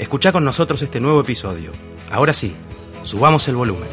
[0.00, 1.72] Escucha con nosotros este nuevo episodio.
[2.10, 2.56] Ahora sí,
[3.02, 3.90] subamos el volumen.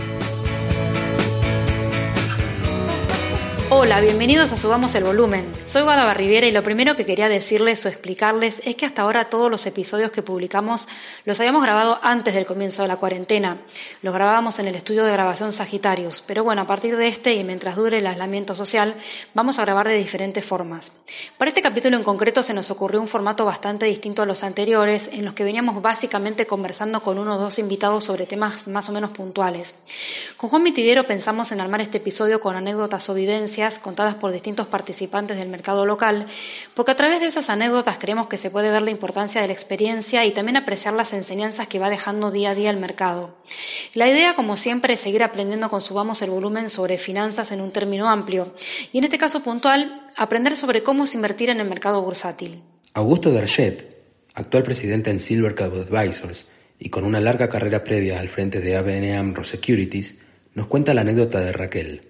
[3.87, 5.49] Hola, bienvenidos a Subamos el Volumen.
[5.65, 9.29] Soy Guada Barriviera y lo primero que quería decirles o explicarles es que hasta ahora
[9.29, 10.89] todos los episodios que publicamos
[11.23, 13.61] los habíamos grabado antes del comienzo de la cuarentena.
[14.01, 17.45] Los grabábamos en el estudio de grabación Sagitarius, pero bueno, a partir de este y
[17.45, 18.97] mientras dure el aislamiento social,
[19.33, 20.91] vamos a grabar de diferentes formas.
[21.37, 25.07] Para este capítulo en concreto se nos ocurrió un formato bastante distinto a los anteriores,
[25.13, 28.91] en los que veníamos básicamente conversando con uno o dos invitados sobre temas más o
[28.91, 29.73] menos puntuales.
[30.35, 34.67] Con Juan Mitidero pensamos en armar este episodio con anécdotas o vivencias contadas por distintos
[34.67, 36.27] participantes del mercado local,
[36.75, 39.53] porque a través de esas anécdotas creemos que se puede ver la importancia de la
[39.53, 43.37] experiencia y también apreciar las enseñanzas que va dejando día a día el mercado.
[43.93, 47.71] La idea, como siempre, es seguir aprendiendo con Subamos el volumen sobre finanzas en un
[47.71, 48.53] término amplio
[48.91, 52.61] y en este caso puntual, aprender sobre cómo es invertir en el mercado bursátil.
[52.93, 53.97] Augusto Darchet,
[54.33, 56.47] actual presidente en Silver Club Advisors
[56.79, 60.17] y con una larga carrera previa al frente de ABN AMRO Securities,
[60.53, 62.01] nos cuenta la anécdota de Raquel,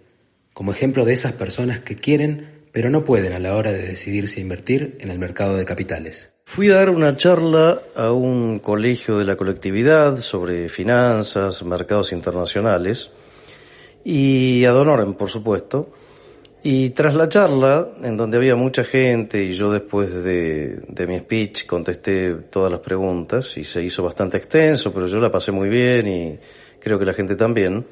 [0.58, 4.28] como ejemplo de esas personas que quieren pero no pueden a la hora de decidir
[4.28, 6.34] si invertir en el mercado de capitales.
[6.46, 13.12] Fui a dar una charla a un colegio de la colectividad sobre finanzas, mercados internacionales
[14.04, 15.92] y a Donoren, por supuesto.
[16.64, 21.20] Y tras la charla, en donde había mucha gente y yo después de, de, mi
[21.20, 25.70] speech contesté todas las preguntas y se hizo bastante extenso, pero yo la pasé muy
[25.70, 26.40] bien y
[26.80, 27.86] creo que la gente también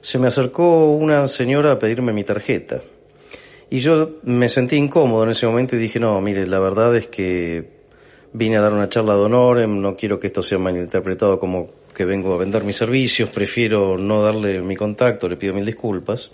[0.00, 2.80] se me acercó una señora a pedirme mi tarjeta.
[3.68, 7.06] Y yo me sentí incómodo en ese momento y dije, no, mire, la verdad es
[7.06, 7.80] que
[8.32, 12.04] vine a dar una charla de honor, no quiero que esto sea malinterpretado como que
[12.04, 16.30] vengo a vender mis servicios, prefiero no darle mi contacto, le pido mil disculpas.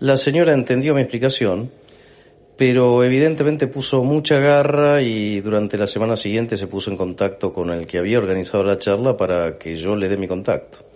[0.00, 1.70] La señora entendió mi explicación,
[2.56, 7.70] pero evidentemente puso mucha garra y durante la semana siguiente se puso en contacto con
[7.70, 10.89] el que había organizado la charla para que yo le dé mi contacto.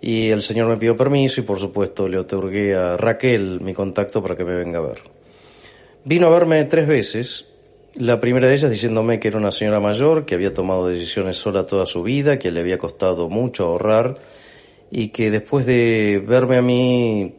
[0.00, 4.22] Y el señor me pidió permiso y por supuesto le otorgué a Raquel mi contacto
[4.22, 4.98] para que me venga a ver.
[6.04, 7.46] Vino a verme tres veces,
[7.94, 11.66] la primera de ellas diciéndome que era una señora mayor, que había tomado decisiones sola
[11.66, 14.16] toda su vida, que le había costado mucho ahorrar
[14.90, 17.34] y que después de verme a mí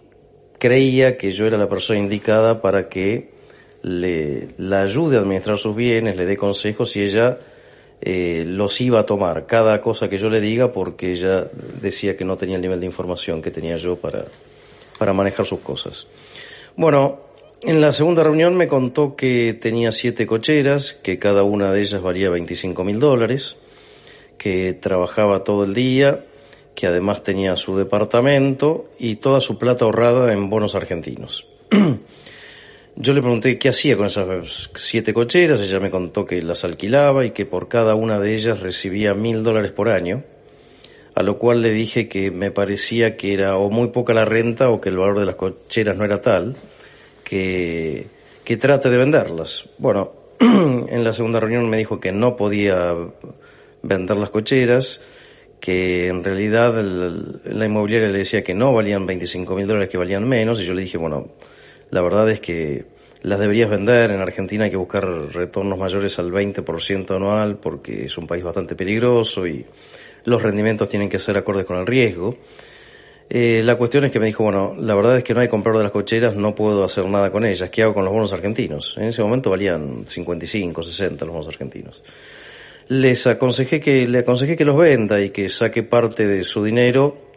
[0.59, 3.31] creía que yo era la persona indicada para que
[3.81, 7.39] le, la ayude a administrar sus bienes, le dé consejos y ella
[8.01, 11.47] eh, los iba a tomar, cada cosa que yo le diga, porque ella
[11.81, 14.25] decía que no tenía el nivel de información que tenía yo para,
[14.97, 16.07] para manejar sus cosas.
[16.75, 17.19] Bueno,
[17.62, 22.01] en la segunda reunión me contó que tenía siete cocheras, que cada una de ellas
[22.01, 23.57] valía 25 mil dólares,
[24.39, 26.25] que trabajaba todo el día,
[26.73, 31.45] que además tenía su departamento y toda su plata ahorrada en bonos argentinos.
[32.96, 37.25] Yo le pregunté qué hacía con esas siete cocheras, ella me contó que las alquilaba
[37.25, 40.24] y que por cada una de ellas recibía mil dólares por año,
[41.16, 44.69] a lo cual le dije que me parecía que era o muy poca la renta
[44.69, 46.56] o que el valor de las cocheras no era tal,
[47.24, 48.07] que,
[48.44, 49.69] que trate de venderlas.
[49.78, 52.94] Bueno, en la segunda reunión me dijo que no podía
[53.84, 55.00] vender las cocheras,
[55.62, 60.27] que en realidad la inmobiliaria le decía que no valían 25 mil dólares, que valían
[60.27, 61.30] menos, y yo le dije, bueno,
[61.91, 62.85] la verdad es que
[63.21, 64.11] las deberías vender.
[64.11, 68.75] En Argentina hay que buscar retornos mayores al 20% anual porque es un país bastante
[68.75, 69.65] peligroso y
[70.25, 72.38] los rendimientos tienen que ser acordes con el riesgo.
[73.29, 75.79] Eh, la cuestión es que me dijo, bueno, la verdad es que no hay comprador
[75.79, 77.69] de las cocheras, no puedo hacer nada con ellas.
[77.69, 78.95] ¿Qué hago con los bonos argentinos?
[78.97, 82.03] En ese momento valían 55, 60 los bonos argentinos.
[82.89, 87.31] Les aconsejé que, le aconsejé que los venda y que saque parte de su dinero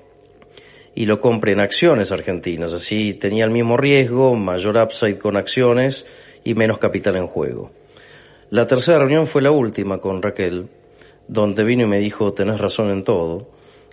[0.95, 2.73] y lo compre en acciones argentinas.
[2.73, 6.07] Así tenía el mismo riesgo, mayor upside con acciones
[6.45, 7.73] y menos capital en juego.
[8.51, 10.69] La tercera reunión fue la última con Raquel,
[11.27, 13.49] donde vino y me dijo, tenés razón en todo,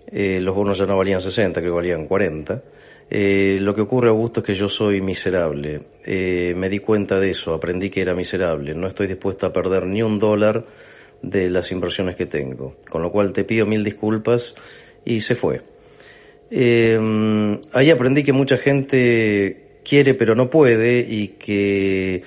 [0.08, 2.62] eh, los bonos ya no valían 60, que valían 40.
[3.10, 5.82] Eh, lo que ocurre, Augusto, es que yo soy miserable.
[6.06, 8.74] Eh, me di cuenta de eso, aprendí que era miserable.
[8.74, 10.66] No estoy dispuesto a perder ni un dólar
[11.22, 12.76] de las inversiones que tengo.
[12.90, 14.54] Con lo cual te pido mil disculpas
[15.04, 15.71] y se fue.
[16.52, 22.24] Ahí aprendí que mucha gente quiere pero no puede y que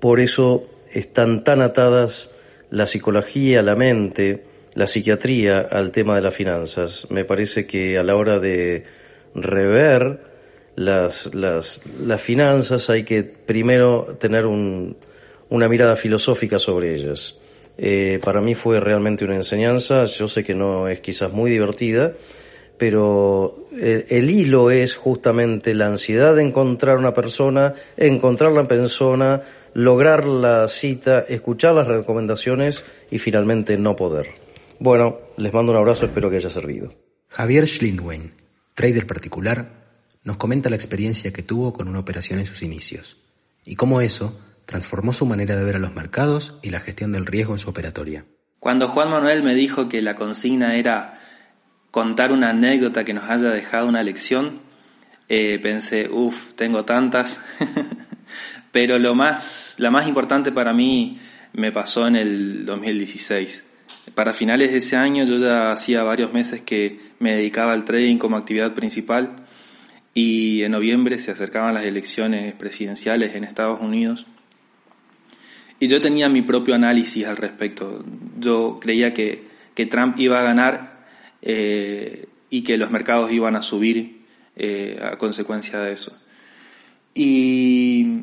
[0.00, 2.30] por eso están tan atadas
[2.70, 4.44] la psicología, la mente,
[4.74, 7.06] la psiquiatría al tema de las finanzas.
[7.10, 8.84] Me parece que a la hora de
[9.34, 10.20] rever
[10.76, 14.96] las, las, las finanzas hay que primero tener un,
[15.50, 17.36] una mirada filosófica sobre ellas.
[17.76, 22.12] Eh, para mí fue realmente una enseñanza, yo sé que no es quizás muy divertida,
[22.78, 29.42] pero el, el, hilo es justamente la ansiedad de encontrar una persona, encontrar la persona,
[29.74, 34.28] lograr la cita, escuchar las recomendaciones y finalmente no poder.
[34.78, 36.92] Bueno, les mando un abrazo, espero que haya servido.
[37.28, 38.32] Javier Schlindwein,
[38.74, 39.84] trader particular,
[40.22, 43.18] nos comenta la experiencia que tuvo con una operación en sus inicios
[43.64, 47.26] y cómo eso transformó su manera de ver a los mercados y la gestión del
[47.26, 48.24] riesgo en su operatoria.
[48.58, 51.20] Cuando Juan Manuel me dijo que la consigna era
[51.94, 54.58] contar una anécdota que nos haya dejado una lección,
[55.28, 57.40] eh, pensé, uff, tengo tantas,
[58.72, 61.18] pero lo más, la más importante para mí
[61.52, 63.64] me pasó en el 2016.
[64.12, 68.18] Para finales de ese año yo ya hacía varios meses que me dedicaba al trading
[68.18, 69.36] como actividad principal
[70.14, 74.26] y en noviembre se acercaban las elecciones presidenciales en Estados Unidos
[75.78, 78.04] y yo tenía mi propio análisis al respecto.
[78.40, 79.44] Yo creía que,
[79.76, 80.93] que Trump iba a ganar
[81.46, 84.22] eh, y que los mercados iban a subir
[84.56, 86.16] eh, a consecuencia de eso.
[87.14, 88.22] Y,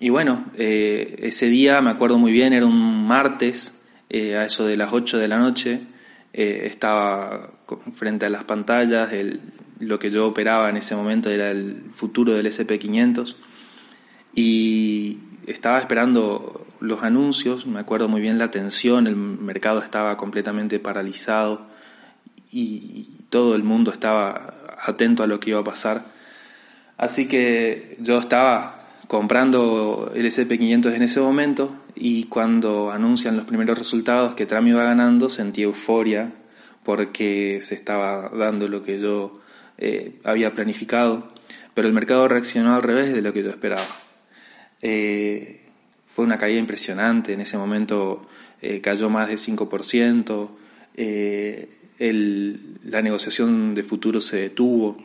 [0.00, 3.72] y bueno, eh, ese día me acuerdo muy bien, era un martes,
[4.12, 5.80] a eso de las 8 de la noche,
[6.32, 7.50] estaba
[7.94, 9.10] frente a las pantallas,
[9.78, 13.36] lo que yo operaba en ese momento era el futuro del SP500
[14.34, 20.78] y estaba esperando los anuncios, me acuerdo muy bien la tensión, el mercado estaba completamente
[20.78, 21.66] paralizado
[22.52, 26.02] y todo el mundo estaba atento a lo que iba a pasar.
[26.96, 33.78] Así que yo estaba comprando el SP500 en ese momento y cuando anuncian los primeros
[33.78, 36.32] resultados que Trump iba ganando sentí euforia
[36.82, 39.40] porque se estaba dando lo que yo
[39.78, 41.32] eh, había planificado,
[41.74, 43.86] pero el mercado reaccionó al revés de lo que yo esperaba.
[44.82, 45.62] Eh,
[46.06, 48.26] fue una caída impresionante, en ese momento
[48.62, 50.48] eh, cayó más de 5%,
[51.98, 54.96] la negociación de futuro se detuvo.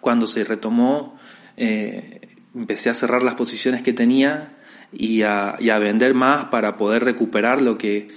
[0.00, 1.18] Cuando se retomó,
[1.56, 4.56] empecé a cerrar las posiciones que tenía
[4.92, 8.08] y a, y a, vender más para poder recuperar lo que,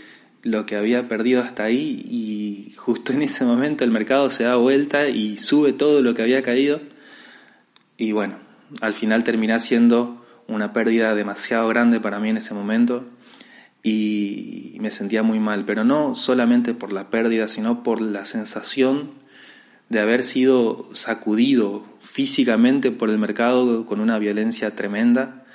[0.43, 2.05] lo que había perdido hasta ahí.
[2.09, 6.21] Y justo en ese momento el mercado se da vuelta y sube todo lo que
[6.21, 6.81] había caído.
[7.97, 8.37] Y bueno,
[8.81, 13.05] al final termina siendo una pérdida demasiado grande para mí en ese momento
[13.83, 19.11] y me sentía muy mal, pero no solamente por la pérdida, sino por la sensación
[19.89, 25.45] de haber sido sacudido físicamente por el mercado con una violencia tremenda.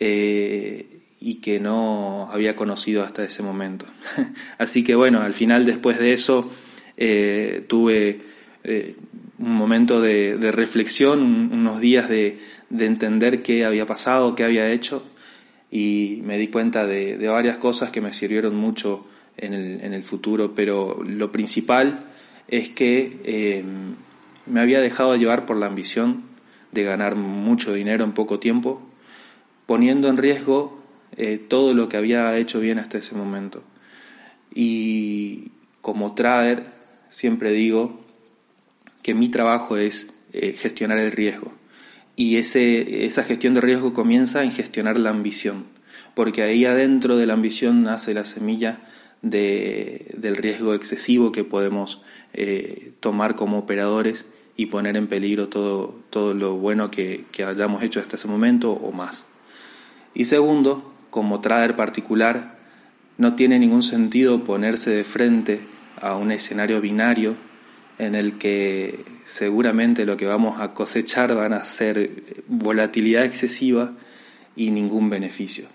[0.00, 3.86] Eh, y que no había conocido hasta ese momento.
[4.58, 6.50] Así que bueno, al final después de eso
[6.96, 8.20] eh, tuve
[8.64, 8.94] eh,
[9.38, 12.38] un momento de, reflexión, unos días de,
[12.70, 15.02] entender qué había pasado, qué había hecho
[15.70, 19.06] y me di cuenta de, varias cosas que me sirvieron mucho
[19.36, 22.00] en el, futuro, pero lo principal
[22.48, 23.64] es que eh,
[24.46, 26.24] me había dejado llevar por la ambición
[26.72, 28.82] de ganar mucho dinero en poco tiempo,
[29.66, 30.82] poniendo en riesgo
[31.16, 33.62] eh, todo lo que había hecho bien hasta ese momento.
[34.52, 36.64] Y como trader
[37.08, 38.00] siempre digo
[39.02, 41.52] que mi trabajo es eh, gestionar el riesgo.
[42.18, 45.66] Y ese, esa gestión de riesgo comienza en gestionar la ambición,
[46.16, 48.80] porque ahí adentro de la ambición nace la semilla
[49.22, 52.02] de, del riesgo excesivo que podemos
[52.34, 57.84] eh, tomar como operadores y poner en peligro todo, todo lo bueno que, que hayamos
[57.84, 59.24] hecho hasta ese momento o más.
[60.12, 62.58] Y segundo, como trader particular,
[63.16, 65.60] no tiene ningún sentido ponerse de frente
[66.02, 67.36] a un escenario binario
[67.98, 73.92] en el que seguramente lo que vamos a cosechar van a ser volatilidad excesiva
[74.56, 75.66] y ningún beneficio.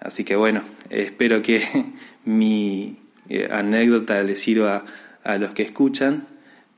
[0.00, 1.62] Así que bueno, espero que
[2.24, 2.98] mi
[3.28, 4.84] eh, anécdota les sirva
[5.24, 6.26] a los que escuchan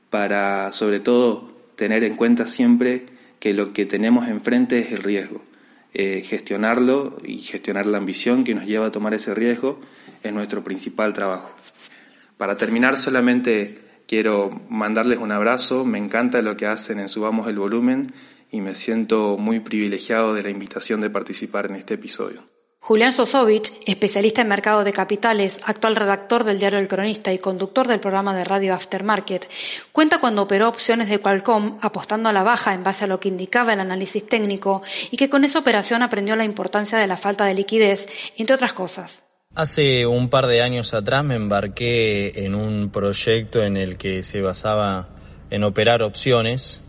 [0.09, 3.05] para sobre todo tener en cuenta siempre
[3.39, 5.41] que lo que tenemos enfrente es el riesgo
[5.93, 9.77] eh, gestionarlo y gestionar la ambición que nos lleva a tomar ese riesgo
[10.23, 11.51] es nuestro principal trabajo.
[12.37, 17.59] Para terminar, solamente quiero mandarles un abrazo, me encanta lo que hacen en Subamos el
[17.59, 18.13] Volumen
[18.51, 22.43] y me siento muy privilegiado de la invitación de participar en este episodio.
[22.83, 27.87] Julián Sosovich, especialista en mercado de capitales, actual redactor del diario El Cronista y conductor
[27.87, 29.47] del programa de radio Aftermarket,
[29.91, 33.29] cuenta cuando operó opciones de Qualcomm apostando a la baja en base a lo que
[33.29, 34.81] indicaba el análisis técnico
[35.11, 38.73] y que con esa operación aprendió la importancia de la falta de liquidez, entre otras
[38.73, 39.23] cosas.
[39.53, 44.39] Hace un par de años atrás me embarqué en un proyecto en el que se
[44.39, 45.09] basaba
[45.49, 46.79] en operar opciones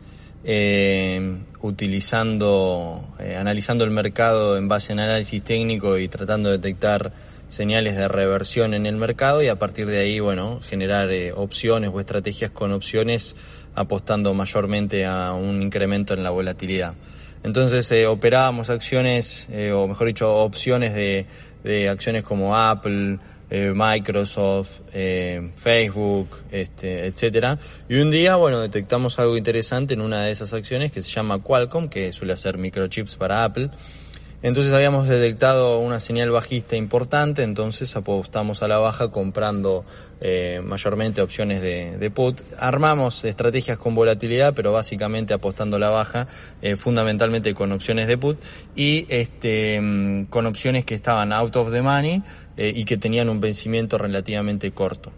[0.44, 7.12] eh, utilizando, eh, analizando el mercado en base a análisis técnico y tratando de detectar
[7.48, 11.90] señales de reversión en el mercado y a partir de ahí, bueno, generar eh, opciones
[11.92, 13.34] o estrategias con opciones
[13.74, 16.94] apostando mayormente a un incremento en la volatilidad.
[17.42, 21.26] Entonces operábamos acciones, o mejor dicho, opciones de,
[21.62, 23.18] de acciones como Apple,
[23.50, 27.58] eh, Microsoft, eh, Facebook, este, etcétera.
[27.88, 31.42] Y un día, bueno, detectamos algo interesante en una de esas acciones que se llama
[31.42, 33.70] Qualcomm, que suele hacer microchips para Apple.
[34.42, 39.84] Entonces habíamos detectado una señal bajista importante, entonces apostamos a la baja comprando
[40.20, 42.40] eh, mayormente opciones de, put.
[42.58, 46.26] Armamos estrategias con volatilidad, pero básicamente apostando a la baja,
[46.60, 48.38] eh, fundamentalmente con opciones de put
[48.74, 52.22] y este, mm, con opciones que estaban out of the money
[52.56, 55.12] eh, y que tenían un vencimiento relativamente corto.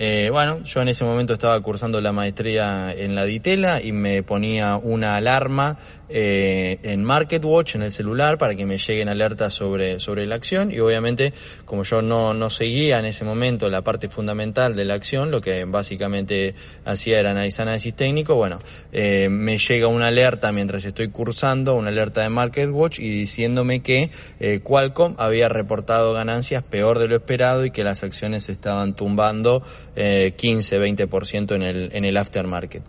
[0.00, 4.22] Eh, bueno, yo en ese momento estaba cursando la maestría en la Ditela y me
[4.22, 5.76] ponía una alarma
[6.10, 10.70] eh, en MarketWatch en el celular para que me lleguen alertas sobre, sobre la acción.
[10.72, 14.94] Y obviamente como yo no, no seguía en ese momento la parte fundamental de la
[14.94, 18.60] acción, lo que básicamente hacía era analizar análisis técnico, bueno,
[18.92, 24.10] eh, me llega una alerta mientras estoy cursando, una alerta de MarketWatch y diciéndome que
[24.40, 29.62] eh, Qualcomm había reportado ganancias peor de lo esperado y que las acciones estaban tumbando
[30.00, 32.84] eh, 15-20% en el, en el aftermarket.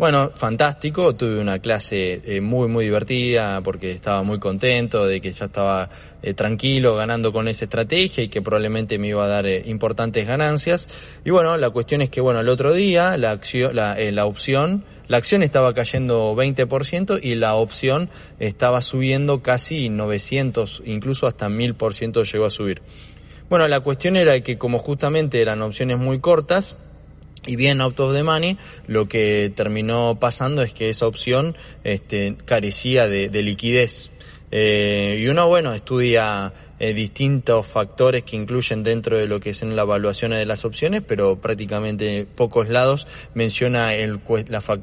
[0.00, 5.30] Bueno, fantástico, tuve una clase eh, muy muy divertida porque estaba muy contento de que
[5.30, 5.90] ya estaba
[6.22, 10.26] eh, tranquilo ganando con esa estrategia y que probablemente me iba a dar eh, importantes
[10.26, 10.88] ganancias.
[11.22, 14.84] Y bueno, la cuestión es que bueno, el otro día la acción, la, la opción,
[15.06, 22.24] la acción estaba cayendo 20% y la opción estaba subiendo casi 900, incluso hasta 1000%
[22.24, 22.80] llegó a subir.
[23.50, 26.76] Bueno, la cuestión era que como justamente eran opciones muy cortas,
[27.44, 32.36] y bien out of the money, lo que terminó pasando es que esa opción este,
[32.44, 34.10] carecía de, de liquidez.
[34.52, 39.62] Eh, y uno, bueno, estudia eh, distintos factores que incluyen dentro de lo que es
[39.62, 44.20] en la evaluación de las opciones, pero prácticamente pocos lados menciona el,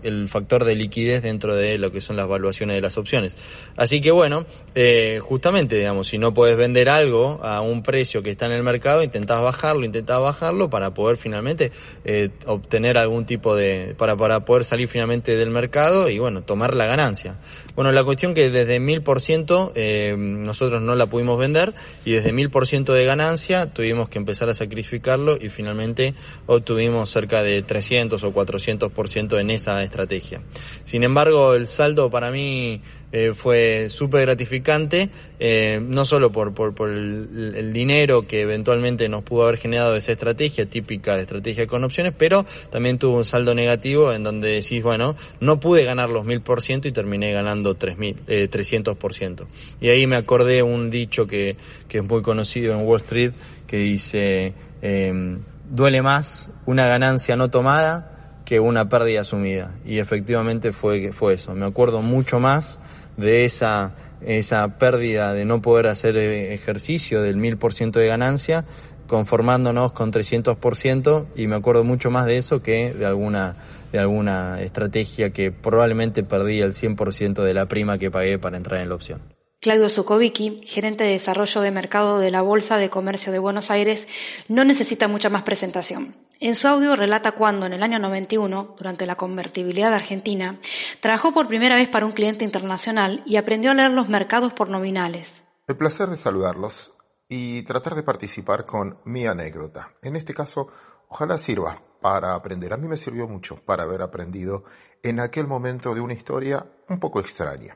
[0.04, 3.36] el factor de liquidez dentro de lo que son las evaluaciones de las opciones.
[3.76, 8.32] Así que bueno, eh, justamente, digamos, si no puedes vender algo a un precio que
[8.32, 11.72] está en el mercado, intentás bajarlo, intentás bajarlo para poder finalmente
[12.06, 16.76] eh, obtener algún tipo de, para, para poder salir finalmente del mercado y bueno, tomar
[16.76, 17.40] la ganancia.
[17.78, 22.14] Bueno, la cuestión que desde mil por ciento eh, nosotros no la pudimos vender y
[22.14, 26.16] desde mil por ciento de ganancia tuvimos que empezar a sacrificarlo y finalmente
[26.48, 30.42] obtuvimos cerca de 300 o 400 por ciento en esa estrategia.
[30.86, 32.82] Sin embargo, el saldo para mí
[33.12, 35.10] eh, fue súper gratificante,
[35.40, 40.12] eh, no solo por, por, por el, dinero que eventualmente nos pudo haber generado esa
[40.12, 44.84] estrategia, típica de estrategia con opciones, pero también tuvo un saldo negativo en donde decís,
[44.84, 48.98] bueno, no pude ganar los mil por ciento y terminé ganando tres mil, eh, 300
[48.98, 49.48] por ciento.
[49.80, 51.56] Y ahí me acordé un dicho que,
[51.88, 53.32] que es muy conocido en Wall Street
[53.68, 55.38] que dice, eh,
[55.70, 59.72] duele más una ganancia no tomada que una pérdida asumida.
[59.86, 61.54] Y efectivamente fue, fue eso.
[61.54, 62.80] Me acuerdo mucho más
[63.18, 68.08] de esa, esa pérdida de no poder hacer eh, ejercicio del mil por ciento de
[68.08, 68.66] ganancia,
[69.08, 73.56] conformándonos con 300% y me acuerdo mucho más de eso que de alguna,
[73.92, 78.82] de alguna estrategia que probablemente perdí el 100% de la prima que pagué para entrar
[78.82, 79.37] en la opción.
[79.60, 84.08] Claudio Zukovicki, gerente de desarrollo de mercado de la Bolsa de Comercio de Buenos Aires,
[84.48, 86.16] no necesita mucha más presentación.
[86.40, 90.60] En su audio relata cuando, en el año 91, durante la convertibilidad Argentina,
[91.00, 94.70] trabajó por primera vez para un cliente internacional y aprendió a leer los mercados por
[94.70, 95.34] nominales.
[95.68, 96.94] El placer de saludarlos
[97.28, 99.92] y tratar de participar con mi anécdota.
[100.04, 100.70] En este caso,
[101.08, 102.74] ojalá sirva para aprender.
[102.74, 104.64] A mí me sirvió mucho para haber aprendido
[105.02, 107.76] en aquel momento de una historia un poco extraña.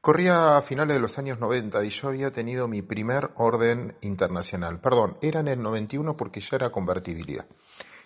[0.00, 4.80] Corría a finales de los años 90 y yo había tenido mi primer orden internacional.
[4.80, 7.46] Perdón, era en el 91 porque ya era convertibilidad.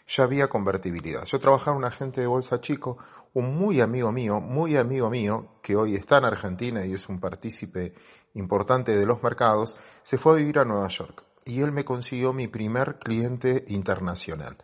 [0.09, 1.25] ya había convertibilidad.
[1.25, 2.99] Yo trabajaba en un agente de bolsa chico,
[3.35, 7.21] un muy amigo mío, muy amigo mío, que hoy está en Argentina y es un
[7.21, 7.93] partícipe
[8.35, 12.33] importante de los mercados, se fue a vivir a Nueva York y él me consiguió
[12.33, 14.57] mi primer cliente internacional,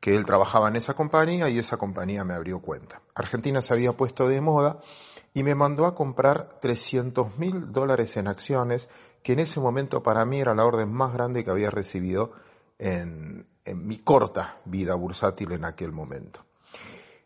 [0.00, 3.02] que él trabajaba en esa compañía y esa compañía me abrió cuenta.
[3.14, 4.80] Argentina se había puesto de moda
[5.32, 8.88] y me mandó a comprar 300 mil dólares en acciones,
[9.22, 12.32] que en ese momento para mí era la orden más grande que había recibido
[12.78, 16.44] en, mi corta vida bursátil en aquel momento.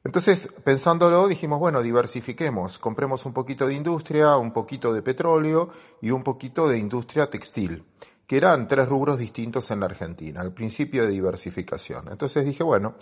[0.03, 5.71] Entonces, pensándolo, dijimos, bueno, diversifiquemos, compremos un poquito de industria, un poquito de petróleo
[6.03, 7.87] y un poquito de industria textil,
[8.27, 12.09] que eran tres rubros distintos en la Argentina, al principio de diversificación.
[12.09, 12.97] Entonces dije, bueno,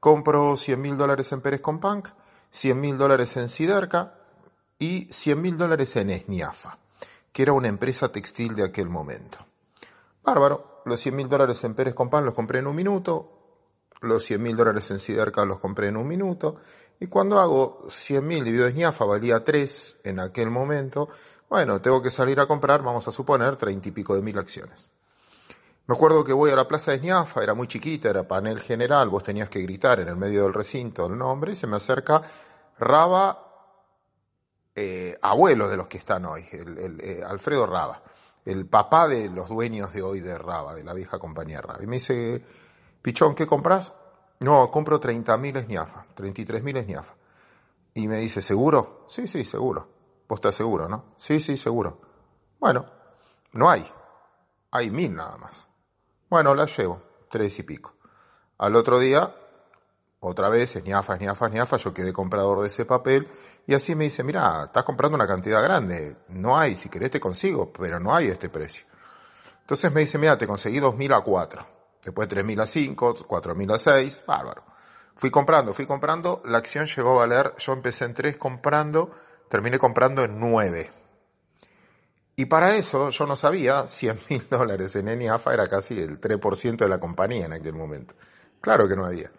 [0.00, 2.08] compro 100 mil dólares en Pérez Companc,
[2.50, 4.15] 100 mil dólares en Siderca
[4.78, 6.78] y 100 mil dólares en Esniafa,
[7.32, 9.38] que era una empresa textil de aquel momento.
[10.22, 13.32] Bárbaro, los 100 mil dólares en Pérez Companc los compré en un minuto,
[14.00, 16.56] los 100 mil dólares en Siderca los compré en un minuto,
[17.00, 21.08] y cuando hago 100 mil dividido en ñafa valía 3 en aquel momento,
[21.48, 24.88] bueno, tengo que salir a comprar, vamos a suponer, 30 y pico de mil acciones.
[25.86, 29.08] Me acuerdo que voy a la plaza de Ñafa, era muy chiquita, era panel general,
[29.08, 32.22] vos tenías que gritar en el medio del recinto el nombre, y se me acerca
[32.78, 33.45] Raba,
[34.76, 38.02] eh, abuelo de los que están hoy, el, eh, Alfredo Raba,
[38.44, 41.82] el papá de los dueños de hoy de Raba, de la vieja compañía Raba.
[41.82, 42.44] Y me dice,
[43.00, 43.92] Pichón, ¿qué compras?
[44.40, 47.14] No, compro 30.000 esniafa, 33.000 esniafa.
[47.94, 49.06] Y me dice, ¿seguro?
[49.08, 49.88] Sí, sí, seguro.
[50.28, 51.14] Vos estás seguro, ¿no?
[51.16, 52.00] Sí, sí, seguro.
[52.60, 52.84] Bueno,
[53.52, 53.86] no hay.
[54.72, 55.66] Hay mil nada más.
[56.28, 57.94] Bueno, la llevo, tres y pico.
[58.58, 59.34] Al otro día,
[60.26, 63.28] otra vez, esniafa, esniafa, esniafa, yo quedé comprador de ese papel
[63.66, 67.20] y así me dice, mira, estás comprando una cantidad grande, no hay, si querés te
[67.20, 68.86] consigo, pero no hay este precio.
[69.60, 71.66] Entonces me dice, mira, te conseguí 2.000 a 4.
[72.04, 74.64] Después 3.000 a 5, 4.000 a 6, bárbaro.
[75.16, 79.10] Fui comprando, fui comprando, la acción llegó a valer, yo empecé en 3 comprando,
[79.48, 80.90] terminé comprando en 9.
[82.36, 86.76] Y para eso yo no sabía, 100 mil dólares en ENIAFA era casi el 3%
[86.76, 88.14] de la compañía en aquel momento.
[88.60, 89.32] Claro que no había.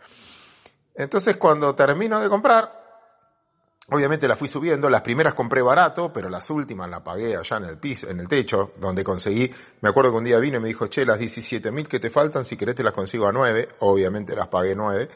[0.98, 2.88] Entonces cuando termino de comprar,
[3.90, 7.64] Obviamente la fui subiendo, las primeras compré barato, pero las últimas las pagué allá en
[7.64, 10.68] el piso, en el techo, donde conseguí, me acuerdo que un día vino y me
[10.68, 13.70] dijo, che, las 17 mil que te faltan, si querés te las consigo a 9,
[13.80, 15.08] obviamente las pagué 9,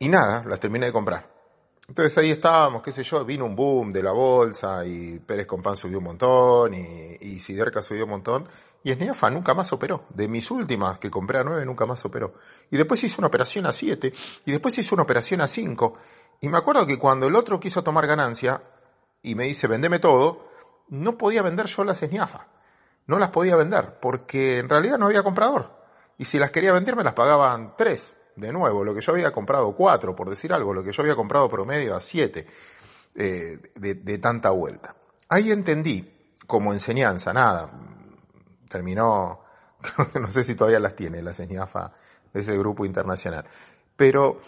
[0.00, 1.35] y nada, las terminé de comprar.
[1.88, 5.76] Entonces ahí estábamos, qué sé yo, vino un boom de la bolsa y Pérez Compán
[5.76, 8.48] subió un montón y, y Siderca subió un montón
[8.82, 10.04] y Esniafa nunca más operó.
[10.10, 12.34] De mis últimas que compré a 9 nunca más operó.
[12.70, 14.12] Y después hizo una operación a 7
[14.44, 15.96] y después hizo una operación a 5
[16.40, 18.62] y me acuerdo que cuando el otro quiso tomar ganancia
[19.22, 20.48] y me dice, vendeme todo,
[20.88, 22.48] no podía vender yo las esniafa.
[23.06, 25.72] No las podía vender porque en realidad no había comprador.
[26.18, 28.14] Y si las quería vender me las pagaban tres.
[28.36, 31.16] De nuevo, lo que yo había comprado cuatro, por decir algo, lo que yo había
[31.16, 32.46] comprado promedio a siete
[33.14, 34.94] eh, de, tanta vuelta.
[35.30, 37.70] Ahí entendí, como enseñanza, nada,
[38.68, 39.40] terminó,
[40.20, 41.92] no sé si todavía las tiene, las esniafa
[42.30, 43.46] de ese grupo internacional.
[43.96, 44.38] Pero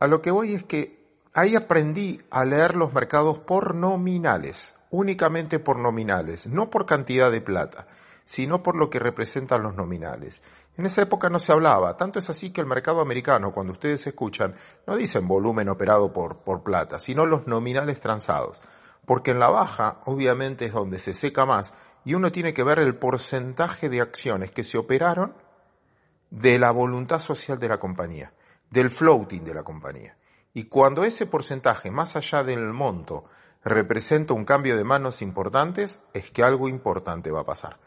[0.00, 1.04] a lo que voy es que
[1.34, 7.42] ahí aprendí a leer los mercados por nominales, únicamente por nominales, no por cantidad de
[7.42, 7.88] plata,
[8.24, 10.42] sino por lo que representan los nominales.
[10.76, 14.06] En esa época no se hablaba, tanto es así que el mercado americano, cuando ustedes
[14.06, 14.54] escuchan,
[14.86, 18.60] no dicen volumen operado por, por plata, sino los nominales transados.
[19.06, 22.78] Porque en la baja, obviamente, es donde se seca más y uno tiene que ver
[22.78, 25.34] el porcentaje de acciones que se operaron
[26.30, 28.32] de la voluntad social de la compañía,
[28.70, 30.16] del floating de la compañía.
[30.52, 33.24] Y cuando ese porcentaje, más allá del monto,
[33.64, 37.78] representa un cambio de manos importantes, es que algo importante va a pasar.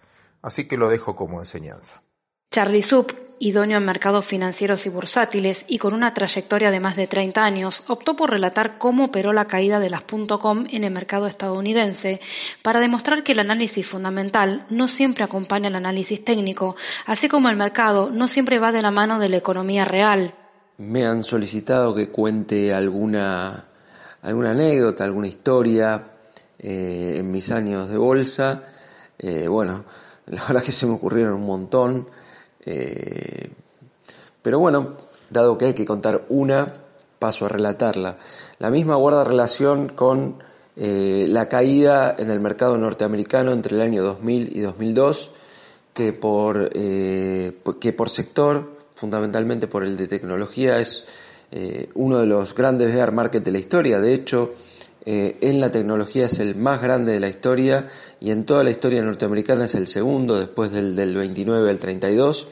[0.41, 2.03] Así que lo dejo como enseñanza.
[2.51, 7.07] Charlie Sup, idóneo en mercados financieros y bursátiles y con una trayectoria de más de
[7.07, 10.03] 30 años, optó por relatar cómo operó la caída de las
[10.39, 12.21] .com en el mercado estadounidense
[12.63, 17.57] para demostrar que el análisis fundamental no siempre acompaña el análisis técnico, así como el
[17.57, 20.33] mercado no siempre va de la mano de la economía real
[20.77, 23.65] me han solicitado que cuente alguna,
[24.21, 26.03] alguna anécdota, alguna historia
[26.59, 28.63] eh, en mis años de bolsa.
[29.17, 29.85] Eh, bueno,
[30.27, 32.07] la verdad que se me ocurrieron un montón.
[32.65, 33.49] Eh,
[34.41, 34.97] pero bueno,
[35.29, 36.73] dado que hay que contar una,
[37.19, 38.17] paso a relatarla.
[38.59, 40.45] La misma guarda relación con
[40.79, 45.31] la caída en el mercado norteamericano entre el año 2000 y 2002,
[45.95, 51.05] que por, que por sector fundamentalmente por el de tecnología, es
[51.51, 53.99] eh, uno de los grandes bear market de la historia.
[53.99, 54.55] De hecho,
[55.09, 57.87] eh, en la tecnología es el más grande de la historia
[58.19, 62.49] y en toda la historia norteamericana es el segundo después del, del 29 al 32.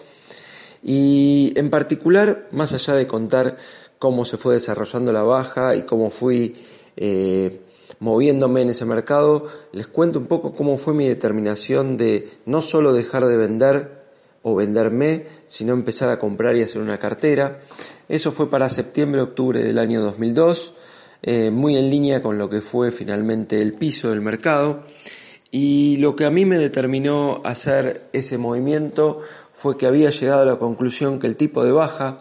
[0.81, 3.57] Y en particular, más allá de contar
[3.99, 6.55] cómo se fue desarrollando la baja y cómo fui
[6.95, 7.59] eh,
[7.99, 12.93] moviéndome en ese mercado, les cuento un poco cómo fue mi determinación de no solo
[12.93, 14.05] dejar de vender
[14.43, 17.59] o venderme, sino empezar a comprar y hacer una cartera.
[18.07, 20.73] Eso fue para septiembre-octubre del año 2002,
[21.27, 24.83] eh, muy en línea con lo que fue finalmente el piso del mercado.
[25.49, 29.21] Y lo que a mí me determinó hacer ese movimiento
[29.53, 32.19] fue que había llegado a la conclusión que el tipo de baja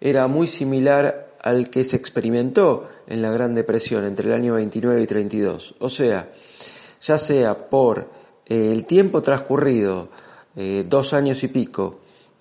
[0.00, 5.00] era muy similar al que se experimentó en la Gran Depresión entre el año 29
[5.00, 5.76] y 32.
[5.78, 6.28] O sea,
[7.00, 8.10] ya sea por
[8.46, 10.08] eh, el tiempo transcurrido,
[10.56, 12.00] eh, dos años y pico,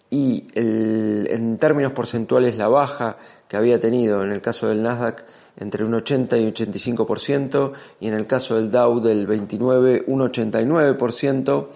[0.10, 3.19] y en términos porcentuales la baja
[3.50, 5.26] que había tenido en el caso del Nasdaq
[5.58, 11.68] entre un 80 y 85% y en el caso del Dow del 29 un 89%,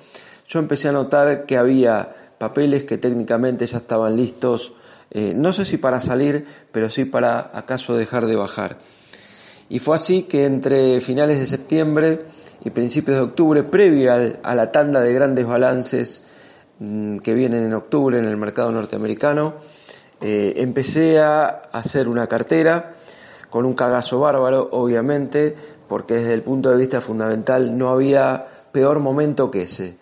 [0.48, 4.74] yo empecé a notar que había papeles que técnicamente ya estaban listos,
[5.10, 8.78] eh, no sé si para salir, pero sí para acaso dejar de bajar.
[9.68, 12.26] Y fue así que entre finales de septiembre
[12.64, 16.24] y principios de octubre, previo a la tanda de grandes balances
[16.78, 19.56] mm, que vienen en octubre en el mercado norteamericano,
[20.26, 22.94] eh, empecé a hacer una cartera
[23.50, 25.54] con un cagazo bárbaro, obviamente,
[25.90, 29.98] porque desde el punto de vista fundamental no había peor momento que ese.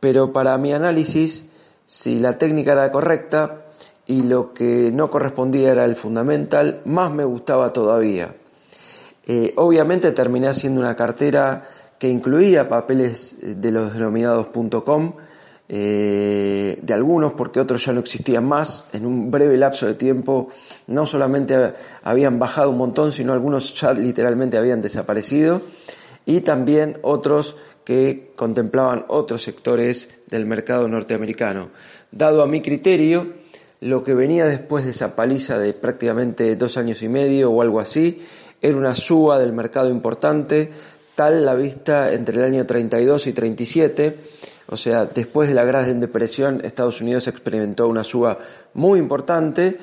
[0.00, 1.46] Pero para mi análisis,
[1.86, 3.64] si la técnica era correcta
[4.04, 8.36] y lo que no correspondía era el fundamental, más me gustaba todavía.
[9.26, 14.48] Eh, obviamente terminé haciendo una cartera que incluía papeles de los denominados
[14.84, 15.14] .com,
[15.76, 18.86] eh, de algunos porque otros ya no existían más.
[18.92, 20.50] En un breve lapso de tiempo
[20.86, 21.72] no solamente
[22.04, 25.62] habían bajado un montón, sino algunos ya literalmente habían desaparecido.
[26.26, 31.70] Y también otros que contemplaban otros sectores del mercado norteamericano.
[32.12, 33.32] Dado a mi criterio,
[33.80, 37.80] lo que venía después de esa paliza de prácticamente dos años y medio o algo
[37.80, 38.20] así,
[38.62, 40.70] era una suba del mercado importante,
[41.16, 44.16] tal la vista entre el año 32 y 37,
[44.66, 48.38] o sea, después de la Gran Depresión, Estados Unidos experimentó una suba
[48.72, 49.78] muy importante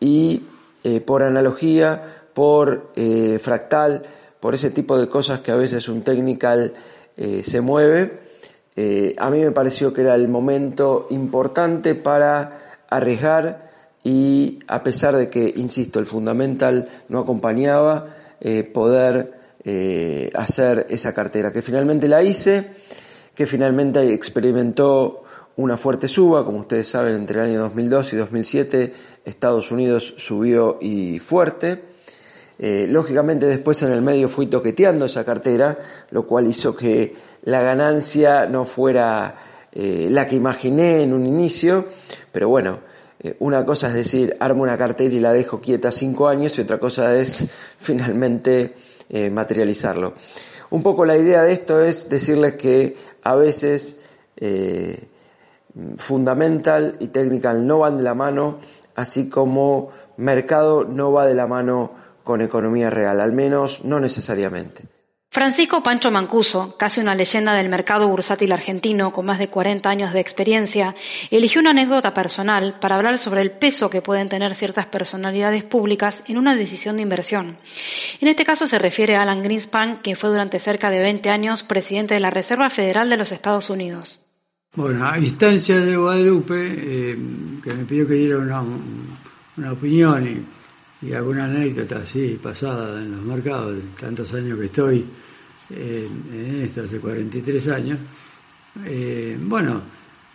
[0.00, 0.42] y
[0.84, 4.02] eh, por analogía, por eh, fractal,
[4.40, 6.74] por ese tipo de cosas que a veces un technical
[7.16, 8.20] eh, se mueve,
[9.18, 13.70] a mí me pareció que era el momento importante para arriesgar
[14.02, 18.16] y a pesar de que, insisto, el fundamental no acompañaba,
[18.72, 19.34] poder
[20.34, 22.70] hacer esa cartera, que finalmente la hice,
[23.34, 25.24] que finalmente experimentó
[25.56, 30.78] una fuerte suba, como ustedes saben, entre el año 2002 y 2007 Estados Unidos subió
[30.80, 31.84] y fuerte.
[32.58, 35.78] Eh, lógicamente después en el medio fui toqueteando esa cartera,
[36.10, 41.86] lo cual hizo que la ganancia no fuera eh, la que imaginé en un inicio,
[42.30, 42.80] pero bueno,
[43.38, 46.78] una cosa es decir, armo una cartera y la dejo quieta cinco años y otra
[46.78, 47.46] cosa es
[47.78, 48.74] finalmente
[49.08, 50.14] eh, materializarlo.
[50.70, 53.98] Un poco la idea de esto es decirles que a veces
[54.36, 55.08] eh,
[55.96, 58.58] fundamental y technical no van de la mano,
[58.94, 61.92] así como mercado no va de la mano
[62.24, 64.84] con economía real, al menos no necesariamente.
[65.34, 70.12] Francisco Pancho Mancuso, casi una leyenda del mercado bursátil argentino con más de 40 años
[70.12, 70.94] de experiencia,
[71.30, 76.22] eligió una anécdota personal para hablar sobre el peso que pueden tener ciertas personalidades públicas
[76.26, 77.56] en una decisión de inversión.
[78.20, 81.62] En este caso se refiere a Alan Greenspan, que fue durante cerca de 20 años
[81.62, 84.20] presidente de la Reserva Federal de los Estados Unidos.
[84.74, 87.18] Bueno, a instancia de Guadalupe, eh,
[87.64, 90.44] que me pidió que diera una, opinión y,
[91.02, 95.06] y, alguna anécdota así pasada en los mercados, tantos años que estoy,
[95.70, 97.98] en, esto hace 43 años.
[98.84, 99.82] Eh, bueno,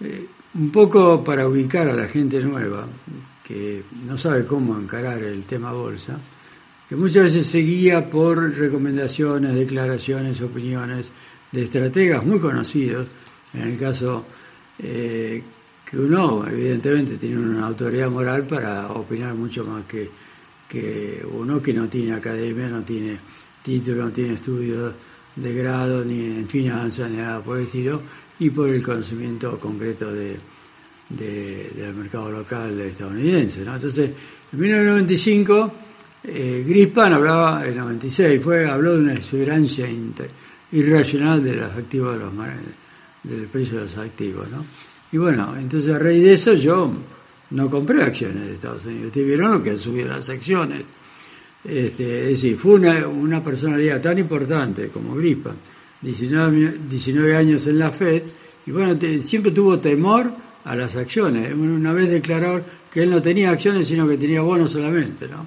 [0.02, 2.86] eh, un poco para ubicar a la gente nueva
[3.44, 6.20] que no sabe cómo encarar el tema bolsa,
[6.88, 11.12] que muchas veces se guía por recomendaciones, declaraciones, opiniones
[11.52, 13.08] de estrategas muy conocidos,
[13.54, 14.26] en el caso
[14.80, 15.42] eh,
[15.90, 20.10] que uno evidentemente tiene una autoridad moral para opinar mucho más que,
[20.68, 23.18] que uno que no tiene academia, no tiene
[23.62, 24.94] título, no tiene estudios
[25.36, 28.02] de grado ni en finanzas ni nada por el estilo
[28.40, 30.38] y por el conocimiento concreto de,
[31.10, 33.62] del mercado local estadounidense.
[33.62, 34.12] Entonces,
[34.52, 35.74] en 1995,
[36.24, 39.88] eh, Grispan hablaba, en 96, fue, habló de una exuberancia
[40.72, 42.34] irracional de los activos, de los,
[43.24, 44.50] del precio de los activos.
[44.52, 44.66] ¿no?
[45.12, 46.92] Y bueno, entonces a raíz de eso yo
[47.52, 49.08] no compré acciones de Estados Unidos.
[49.08, 50.84] Ustedes vieron lo que han subido las acciones
[51.68, 55.54] este, es decir, fue una, personalidad tan importante como Gripa,
[56.02, 58.24] 19, 19, años en la FED,
[58.66, 60.32] y bueno, siempre tuvo temor
[60.64, 61.54] a las acciones.
[61.54, 65.46] Una vez declaró que él no tenía acciones, sino que tenía bonos solamente, ¿no?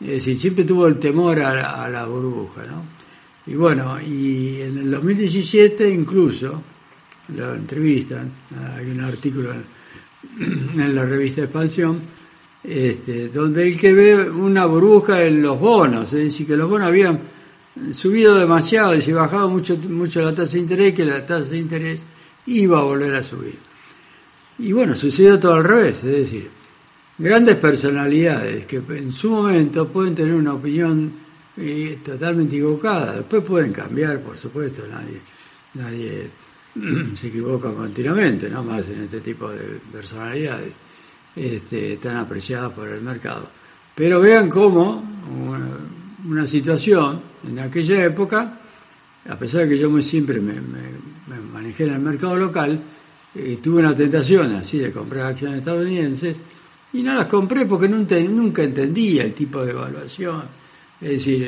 [0.00, 2.84] Es decir, siempre tuvo el temor a, la burbuja, ¿no?
[3.46, 6.62] Y bueno, y en el 2017 incluso,
[7.36, 8.30] lo entrevistan,
[8.76, 9.52] hay un artículo
[10.40, 11.98] en la revista Expansión,
[12.64, 16.88] este, donde él que ve una burbuja en los bonos, es decir, que los bonos
[16.88, 17.20] habían
[17.90, 21.58] subido demasiado y se bajaba mucho, mucho la tasa de interés, que la tasa de
[21.58, 22.06] interés
[22.46, 23.58] iba a volver a subir.
[24.58, 26.50] Y bueno, sucedió todo al revés, es decir,
[27.18, 31.12] grandes personalidades que en su momento pueden tener una opinión
[31.56, 35.20] eh, totalmente equivocada, después pueden cambiar, por supuesto, nadie,
[35.74, 36.30] nadie
[37.14, 40.72] se equivoca continuamente, no más en este tipo de personalidades
[41.34, 43.48] este, tan apreciadas por el mercado.
[43.94, 45.02] Pero vean cómo
[46.24, 48.58] una, situación en aquella época,
[49.28, 50.54] a pesar de que yo me, siempre me,
[51.52, 52.80] manejé en el mercado local,
[53.34, 56.40] eh, tuve una tentación así de comprar acciones estadounidenses
[56.92, 60.42] y no las compré porque nunca, nunca entendía el tipo de evaluación.
[61.00, 61.42] Es decir,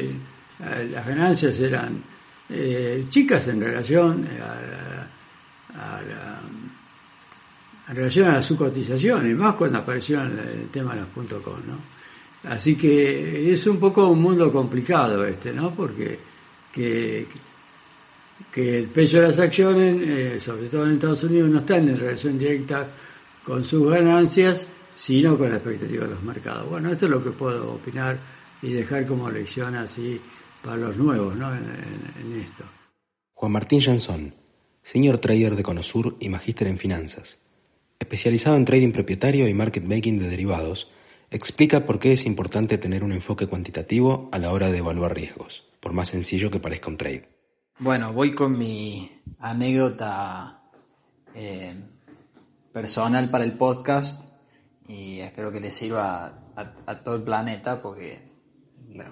[0.60, 2.02] eh, las ganancias eran
[2.48, 5.03] eh, chicas en relación a
[5.74, 6.40] la
[7.88, 12.50] en relación a las subcotizaciones, más cuando apareció el tema de los .com, ¿no?
[12.50, 15.74] Así que es un poco un mundo complicado este, ¿no?
[15.74, 16.18] Porque
[16.72, 17.26] que,
[18.50, 21.96] que el peso de las acciones, eh, sobre todo en Estados Unidos, no está en
[21.96, 22.88] relación directa
[23.42, 26.68] con sus ganancias, sino con la expectativa de los mercados.
[26.68, 28.18] Bueno, esto es lo que puedo opinar
[28.62, 30.20] y dejar como lección así
[30.62, 31.54] para los nuevos ¿no?
[31.54, 31.64] en,
[32.20, 32.64] en esto.
[33.34, 34.34] Juan Martín Jansón,
[34.84, 37.40] señor trader de Conosur y magíster en finanzas
[38.04, 40.88] especializado en trading propietario y market making de derivados,
[41.30, 45.64] explica por qué es importante tener un enfoque cuantitativo a la hora de evaluar riesgos,
[45.80, 47.28] por más sencillo que parezca un trade.
[47.78, 50.62] Bueno, voy con mi anécdota
[51.34, 51.74] eh,
[52.72, 54.22] personal para el podcast
[54.86, 58.20] y espero que le sirva a, todo el planeta porque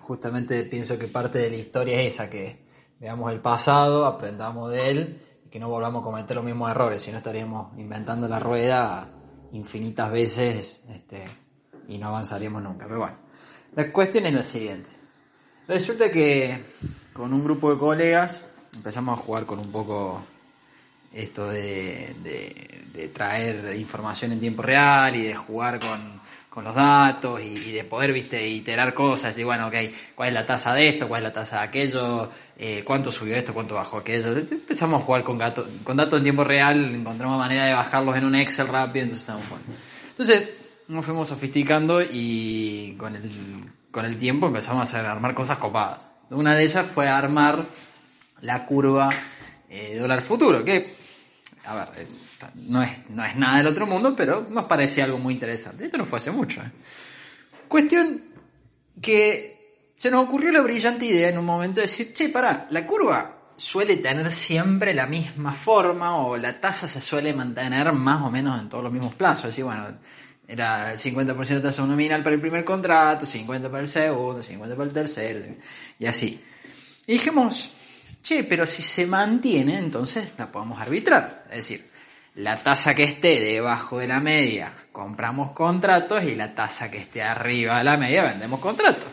[0.01, 2.59] justamente pienso que parte de la historia es esa, que
[3.01, 7.13] veamos el pasado, aprendamos de él que no volvamos a cometer los mismos errores, si
[7.13, 9.07] no estaríamos inventando la rueda
[9.53, 11.25] infinitas veces este,
[11.89, 12.87] y no avanzaríamos nunca.
[12.87, 13.17] Pero bueno,
[13.77, 14.89] la cuestión es la siguiente.
[15.69, 16.59] Resulta que
[17.13, 20.23] con un grupo de colegas empezamos a jugar con un poco
[21.13, 22.17] esto de,
[22.95, 26.22] de traer información en tiempo real y de jugar con
[26.53, 29.75] con los datos y, de poder, viste, iterar cosas y bueno, ok,
[30.15, 33.37] cuál es la tasa de esto, cuál es la tasa de aquello, eh, cuánto subió
[33.37, 34.37] esto, cuánto bajó aquello.
[34.37, 38.27] Empezamos a jugar con, gato, con datos en tiempo real, encontramos manera de bajarlos en
[38.27, 39.73] un Excel rápido, entonces estamos jugando.
[40.11, 40.51] Entonces
[40.89, 43.31] nos fuimos sofisticando y con el,
[43.91, 46.07] con el tiempo empezamos a armar cosas copadas.
[46.29, 47.67] Una de ellas fue armar
[48.43, 49.09] la curva
[49.71, 51.02] eh, dólar futuro, que
[51.65, 51.89] a ver,
[52.69, 55.85] no, es, no es nada del otro mundo, pero nos parecía algo muy interesante.
[55.85, 56.61] Esto no fue hace mucho.
[56.61, 56.71] ¿eh?
[57.69, 58.23] Cuestión
[59.01, 62.87] que se nos ocurrió la brillante idea en un momento de decir, che, pará, la
[62.87, 68.31] curva suele tener siempre la misma forma o la tasa se suele mantener más o
[68.31, 69.45] menos en todos los mismos plazos.
[69.45, 69.87] Es decir, bueno,
[70.49, 74.59] era el 50% de tasa nominal para el primer contrato, 50% para el segundo, 50%
[74.59, 75.41] para el tercero,
[75.99, 76.43] y así.
[77.07, 77.73] Y dijimos,
[78.23, 81.45] Che, pero si se mantiene, entonces la podemos arbitrar.
[81.51, 81.91] Es decir,
[82.37, 87.23] la tasa que esté debajo de la media compramos contratos y la tasa que esté
[87.23, 89.09] arriba de la media vendemos contratos.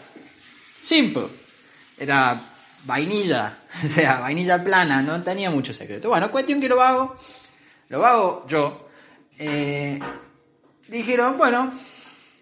[0.80, 1.28] Simple.
[1.98, 2.40] Era
[2.86, 6.10] vainilla, o sea, vainilla plana, no tenía mucho secreto.
[6.10, 7.16] Bueno, cuestión que lo hago,
[7.90, 8.90] lo hago yo.
[9.38, 10.00] Eh,
[10.88, 11.74] dijeron, bueno,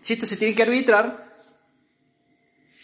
[0.01, 1.26] si esto se tiene que arbitrar,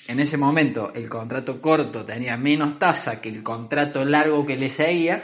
[0.07, 4.69] en ese momento el contrato corto tenía menos tasa que el contrato largo que le
[4.69, 5.23] seguía,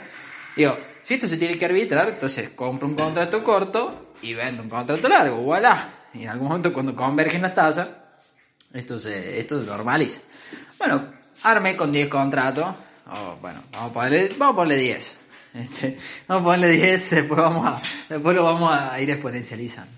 [0.56, 4.68] digo, si esto se tiene que arbitrar, entonces compro un contrato corto y vendo un
[4.68, 5.94] contrato largo, voilà.
[6.14, 7.88] Y en algún momento cuando convergen las tasas,
[8.72, 10.20] esto se, esto se normaliza.
[10.78, 11.12] Bueno,
[11.42, 12.74] armé con 10 contratos,
[13.40, 15.16] bueno, vamos a ponerle, vamos a ponerle 10.
[15.52, 19.92] Este, vamos a ponerle 10, después, vamos a, después lo vamos a ir exponencializando.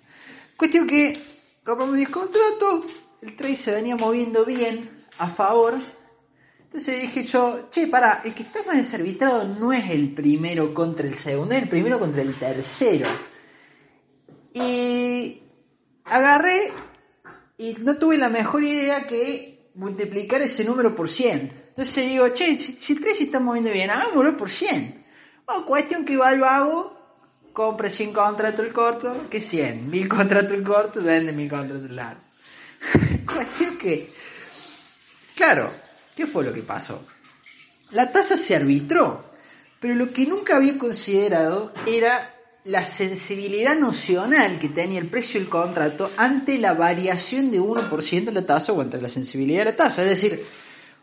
[0.57, 1.23] Cuestión que
[1.63, 2.85] compramos 10 contratos,
[3.23, 5.79] el trade se venía moviendo bien a favor.
[6.65, 11.07] Entonces dije yo, che, para, el que está más desarbitrado no es el primero contra
[11.07, 13.07] el segundo, es el primero contra el tercero.
[14.55, 15.41] Y
[16.05, 16.73] agarré
[17.59, 21.63] y no tuve la mejor idea que multiplicar ese número por 100.
[21.69, 25.05] Entonces digo, che, si, el trade se está moviendo bien, hagámoslo por 100.
[25.47, 26.99] Bueno, cuestión que va al vago,
[27.53, 31.97] compre 100 contratos el corto, que 100, 1000 contratos el corto, vende 1000 contratos el
[31.97, 32.32] largo.
[33.27, 34.13] Cuestión que,
[35.35, 35.71] claro,
[36.17, 37.05] ¿qué fue lo que pasó?
[37.91, 39.25] La tasa se arbitró,
[39.81, 45.49] pero lo que nunca había considerado era la sensibilidad nocional que tenía el precio del
[45.49, 49.77] contrato ante la variación de 1% de la tasa o ante la sensibilidad de la
[49.77, 50.03] tasa.
[50.03, 50.45] Es decir,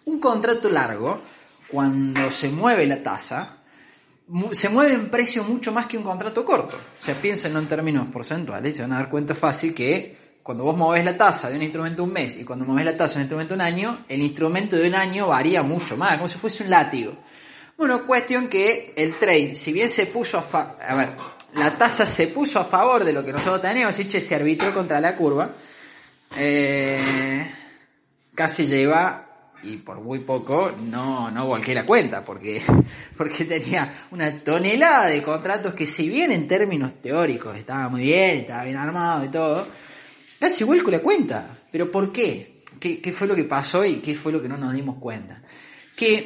[0.05, 1.21] un contrato largo,
[1.67, 3.57] cuando se mueve la tasa,
[4.51, 6.77] se mueve en precio mucho más que un contrato corto.
[6.77, 10.77] O sea, piensen en términos porcentuales, se van a dar cuenta fácil que cuando vos
[10.77, 13.23] movés la tasa de un instrumento un mes y cuando movés la tasa de un
[13.23, 16.69] instrumento un año, el instrumento de un año varía mucho más, como si fuese un
[16.69, 17.13] látigo.
[17.77, 20.75] Bueno, cuestión que el trade, si bien se puso a...
[20.81, 21.15] a ver,
[21.55, 24.99] la tasa se puso a favor de lo que nosotros teníamos, y se arbitró contra
[24.99, 25.49] la curva,
[26.37, 27.51] eh,
[28.35, 29.25] casi lleva
[29.63, 32.61] y por muy poco no, no volqué la cuenta porque,
[33.17, 38.37] porque tenía una tonelada de contratos que si bien en términos teóricos estaba muy bien,
[38.37, 39.67] estaba bien armado y todo,
[40.39, 41.57] casi vuelco la cuenta.
[41.71, 42.63] ¿Pero por qué?
[42.79, 43.01] qué?
[43.01, 45.41] ¿Qué fue lo que pasó y qué fue lo que no nos dimos cuenta?
[45.95, 46.25] Que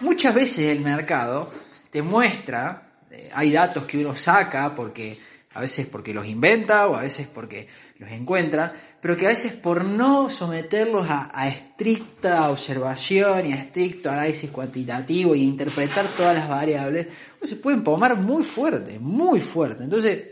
[0.00, 1.52] muchas veces el mercado
[1.90, 5.18] te muestra eh, hay datos que uno saca porque
[5.52, 7.66] a veces porque los inventa o a veces porque
[7.98, 14.10] los encuentra, pero que a veces por no someterlos a, estricta observación y a estricto
[14.10, 17.08] análisis cuantitativo y interpretar todas las variables,
[17.42, 19.84] se pueden pomar muy fuerte, muy fuerte.
[19.84, 20.30] Entonces,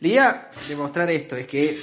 [0.00, 1.78] la idea de mostrar esto es que,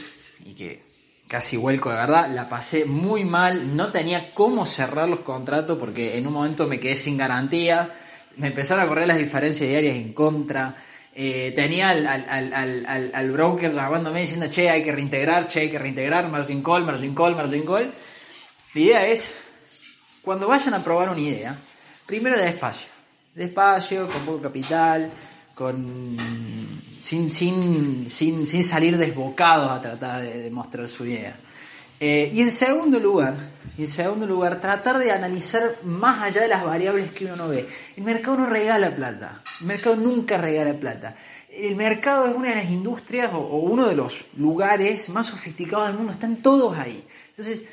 [0.45, 0.83] y que
[1.27, 6.17] casi vuelco de verdad, la pasé muy mal, no tenía cómo cerrar los contratos porque
[6.17, 7.91] en un momento me quedé sin garantía
[8.37, 10.75] me empezaron a correr las diferencias diarias en contra.
[11.15, 15.69] Eh, tenía al, al, al, al, broker llamándome diciendo, che, hay que reintegrar, che, hay
[15.69, 17.93] que reintegrar, margin call, margin call, margin call.
[18.73, 19.35] La idea es,
[20.23, 21.55] cuando vayan a probar una idea,
[22.07, 22.87] primero despacio.
[23.35, 25.11] Despacio, con poco capital,
[25.53, 26.17] con
[27.03, 31.35] sin, sin, sin, sin salir desbocados a tratar de demostrar su idea.
[31.99, 36.63] Eh, y en segundo lugar, en segundo lugar, tratar de analizar más allá de las
[36.63, 37.67] variables que uno no ve.
[37.97, 39.43] El mercado no regala plata.
[39.59, 41.17] El mercado nunca regala plata.
[41.49, 45.97] El mercado es una de las industrias o, uno de los lugares más sofisticados del
[45.97, 46.13] mundo.
[46.13, 47.05] Están todos ahí.
[47.31, 47.63] Entonces,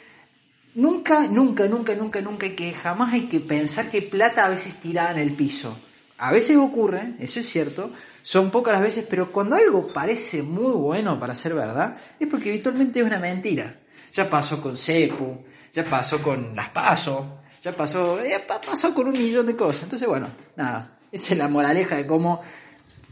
[0.75, 4.75] nunca, nunca, nunca, nunca, nunca hay que, jamás hay que pensar que plata a veces
[4.81, 5.79] tirada en el piso.
[6.19, 10.73] A veces ocurre, eso es cierto, son pocas las veces, pero cuando algo parece muy
[10.73, 13.81] bueno para ser verdad, es porque habitualmente es una mentira.
[14.13, 19.13] Ya pasó con Cepu, ya pasó con las PASO, ya pasó, ya pasó con un
[19.13, 19.85] millón de cosas.
[19.85, 22.41] Entonces, bueno, nada, esa es la moraleja de cómo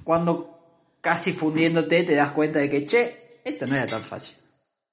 [0.05, 0.59] cuando
[1.01, 4.37] casi fundiéndote te das cuenta de que, che, esto no era tan fácil.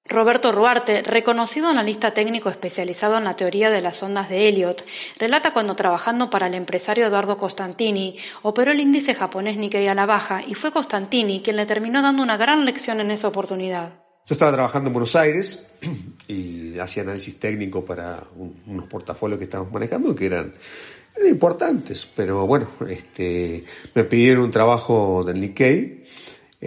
[0.08, 4.86] Roberto Ruarte, reconocido analista técnico especializado en la teoría de las ondas de Elliot,
[5.18, 10.06] relata cuando trabajando para el empresario Eduardo Costantini operó el índice japonés Nikkei a la
[10.06, 13.94] baja y fue Costantini quien le terminó dando una gran lección en esa oportunidad.
[14.28, 15.68] Yo estaba trabajando en Buenos Aires
[16.28, 18.24] y hacía análisis técnico para
[18.68, 20.54] unos portafolios que estábamos manejando que eran,
[21.28, 23.64] importantes, pero bueno, este,
[23.94, 26.05] me pidieron un trabajo del Nikkei,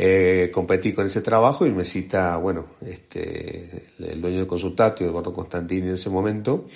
[0.00, 5.32] eh, competí con ese trabajo y me cita, bueno, este, el dueño de Consultatio, Eduardo
[5.32, 6.66] Constantini en ese momento,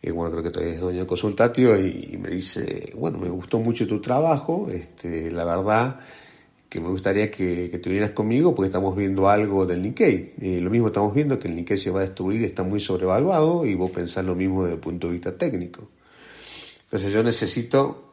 [0.00, 3.58] y bueno, creo que todavía es dueño de Consultatio, y, me dice, bueno, me gustó
[3.58, 5.98] mucho tu trabajo, este, la verdad,
[6.68, 10.34] que me gustaría que, que, te conmigo porque estamos viendo algo del Nikkei.
[10.40, 13.66] Y lo mismo estamos viendo que el Nikkei se va a destruir, está muy sobrevaluado
[13.66, 15.88] y vos pensás lo mismo desde el punto de vista técnico.
[16.84, 18.03] Entonces yo necesito,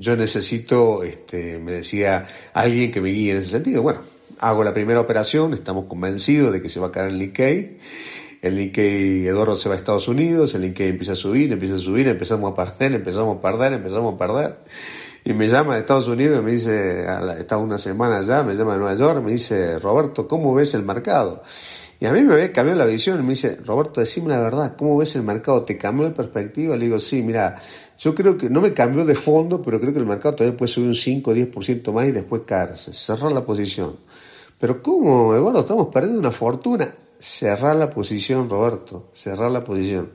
[0.00, 3.82] yo necesito, este, me decía alguien que me guíe en ese sentido.
[3.82, 4.00] Bueno,
[4.38, 7.76] hago la primera operación, estamos convencidos de que se va a caer el Nikkei.
[8.40, 11.78] El Nikkei, Eduardo se va a Estados Unidos, el Nikkei empieza a subir, empieza a
[11.78, 14.56] subir, empezamos a perder, empezamos a perder, empezamos a perder.
[15.22, 17.04] Y me llama de Estados Unidos me dice,
[17.38, 20.82] está una semana allá, me llama de Nueva York, me dice, Roberto, ¿cómo ves el
[20.82, 21.42] mercado?
[22.00, 24.96] Y a mí me había cambiado la visión me dice, Roberto, decime la verdad, ¿cómo
[24.96, 25.64] ves el mercado?
[25.64, 26.74] ¿Te cambió de perspectiva?
[26.74, 27.56] Le digo, sí, mira,
[28.00, 30.72] yo creo que no me cambió de fondo, pero creo que el mercado todavía puede
[30.72, 33.96] subir un 5 o 10% más y después caerse, cerrar la posición.
[34.58, 35.60] Pero ¿cómo, Eduardo?
[35.60, 36.94] Estamos perdiendo una fortuna.
[37.18, 40.12] Cerrar la posición, Roberto, cerrar la posición.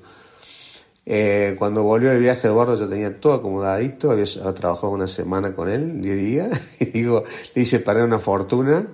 [1.06, 5.70] Eh, cuando volvió el viaje Eduardo yo tenía todo acomodadito, había, trabajado una semana con
[5.70, 8.88] él, 10 días, y digo, le hice perder una fortuna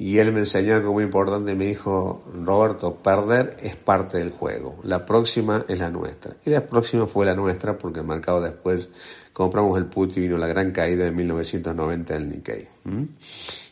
[0.00, 4.80] y él me enseñó algo muy importante, me dijo, Roberto, perder es parte del juego,
[4.82, 6.38] la próxima es la nuestra.
[6.46, 8.88] Y la próxima fue la nuestra porque el mercado después
[9.34, 12.66] compramos el put y vino la gran caída de 1990 del Nikkei,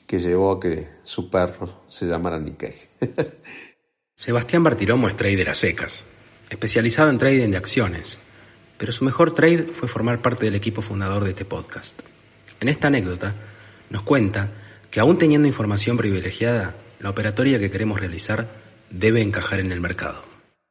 [0.07, 2.75] que llevó a que su perro se llamara Nikkei.
[4.15, 6.05] Sebastián Bartiromo es trader a secas
[6.51, 8.19] especializado en trading de acciones,
[8.77, 11.99] pero su mejor trade fue formar parte del equipo fundador de este podcast.
[12.61, 13.35] En esta anécdota
[13.89, 14.51] nos cuenta
[14.91, 18.49] que aún teniendo información privilegiada, la operatoria que queremos realizar
[18.91, 20.23] debe encajar en el mercado.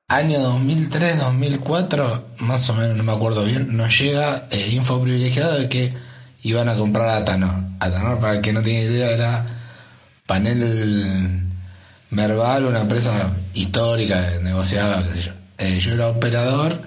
[0.10, 5.68] Año 2003-2004, más o menos, no me acuerdo bien, nos llega eh, info privilegiada de
[5.68, 5.94] que
[6.44, 7.56] iban a comprar a Tanor.
[7.80, 9.46] A para el que no tiene idea, era
[10.26, 11.44] panel
[12.10, 15.34] Merval, una empresa histórica, negociada, qué.
[15.58, 16.80] Eh, yo era operador,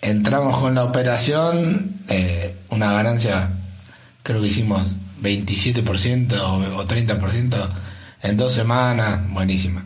[0.00, 3.50] entramos con la operación, eh, una ganancia,
[4.22, 4.82] creo que hicimos
[5.22, 7.68] 27% o, o 30%
[8.22, 9.84] en dos semanas, buenísima.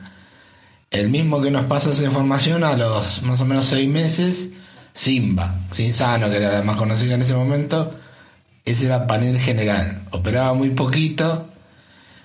[0.90, 4.48] El mismo que nos pasa esa información a los más o menos seis meses,
[4.94, 7.94] Simba, Sinsano, que era la más conocida en ese momento,
[8.64, 11.48] ese era panel general, operaba muy poquito,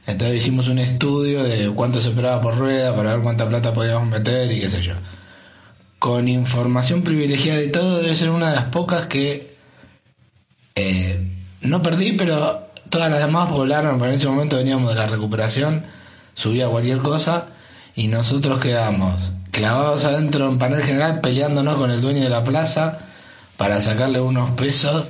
[0.06, 4.08] entonces hicimos un estudio de cuánto se operaba por rueda para ver cuánta plata podíamos
[4.08, 4.94] meter y qué sé yo.
[6.00, 9.56] Con información privilegiada y todo, debe ser una de las pocas que
[10.76, 11.32] eh,
[11.62, 15.84] no perdí, pero todas las demás volaron, pero en ese momento veníamos de la recuperación,
[16.36, 17.48] subía cualquier cosa
[17.96, 19.16] y nosotros quedamos
[19.50, 23.00] clavados adentro en panel general peleándonos con el dueño de la plaza
[23.58, 25.08] para sacarle unos pesos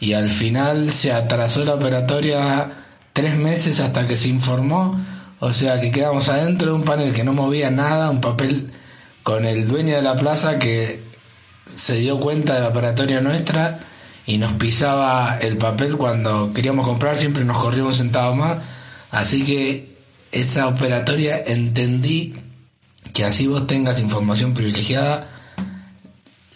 [0.00, 2.72] y al final se atrasó la operatoria
[3.12, 5.00] tres meses hasta que se informó,
[5.38, 8.72] o sea que quedamos adentro de un panel que no movía nada, un papel
[9.22, 11.00] con el dueño de la plaza que
[11.72, 13.78] se dio cuenta de la operatoria nuestra
[14.26, 18.58] y nos pisaba el papel cuando queríamos comprar, siempre nos corríamos sentados más,
[19.10, 19.96] así que
[20.30, 22.34] esa operatoria entendí
[23.12, 25.28] que así vos tengas información privilegiada,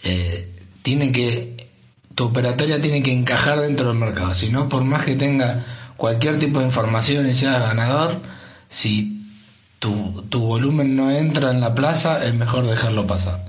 [0.03, 0.51] eh,
[0.81, 1.67] tiene que,
[2.15, 5.63] tu operatoria tiene que encajar dentro del mercado, si no, por más que tenga
[5.97, 8.19] cualquier tipo de información y sea ganador,
[8.69, 9.25] si
[9.79, 13.46] tu, tu volumen no entra en la plaza, es mejor dejarlo pasar.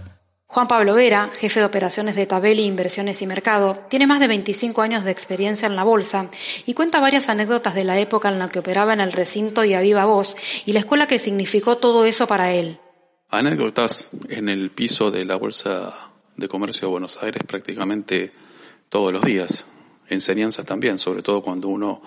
[0.50, 4.80] Juan Pablo Vera, jefe de operaciones de Tabeli Inversiones y Mercado, tiene más de 25
[4.80, 6.30] años de experiencia en la bolsa
[6.64, 9.74] y cuenta varias anécdotas de la época en la que operaba en el recinto y
[9.74, 12.80] a viva voz y la escuela que significó todo eso para él.
[13.28, 15.92] Anécdotas en el piso de la Bolsa
[16.34, 18.32] de Comercio de Buenos Aires prácticamente
[18.88, 19.66] todos los días.
[20.08, 22.00] Enseñanzas también, sobre todo cuando uno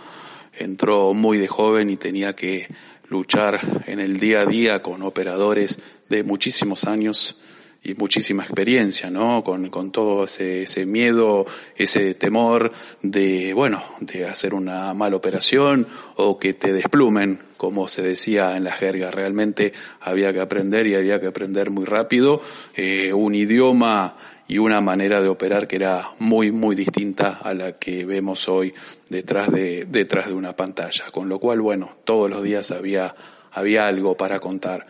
[0.53, 2.67] entró muy de joven y tenía que
[3.07, 5.79] luchar en el día a día con operadores
[6.09, 7.37] de muchísimos años
[7.83, 9.43] y muchísima experiencia, ¿no?
[9.43, 12.71] Con, con todo ese, ese, miedo, ese temor
[13.01, 18.65] de, bueno, de hacer una mala operación o que te desplumen, como se decía en
[18.65, 19.09] la jerga.
[19.09, 22.41] Realmente había que aprender y había que aprender muy rápido
[22.75, 24.15] eh, un idioma
[24.47, 28.73] y una manera de operar que era muy, muy distinta a la que vemos hoy
[29.09, 31.05] detrás de, detrás de una pantalla.
[31.11, 33.15] Con lo cual, bueno, todos los días había,
[33.53, 34.85] había algo para contar.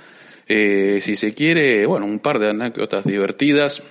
[0.53, 3.81] Eh, si se quiere, bueno, un par de anécdotas divertidas.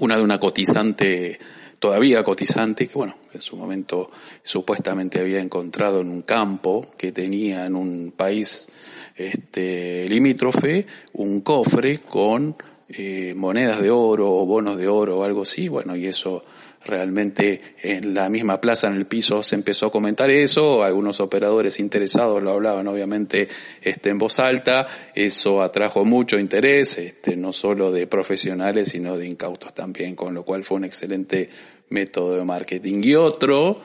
[0.00, 1.38] Una de una cotizante,
[1.78, 4.10] todavía cotizante, que bueno, en su momento
[4.42, 8.68] supuestamente había encontrado en un campo que tenía en un país
[9.14, 12.56] este, limítrofe un cofre con
[12.88, 16.44] eh, monedas de oro o bonos de oro o algo así, bueno, y eso
[16.88, 21.78] realmente en la misma plaza en el piso se empezó a comentar eso, algunos operadores
[21.78, 23.48] interesados lo hablaban obviamente
[23.82, 29.26] este, en voz alta, eso atrajo mucho interés, este, no solo de profesionales sino de
[29.26, 31.48] incautos también, con lo cual fue un excelente
[31.90, 33.02] método de marketing.
[33.02, 33.80] Y otro,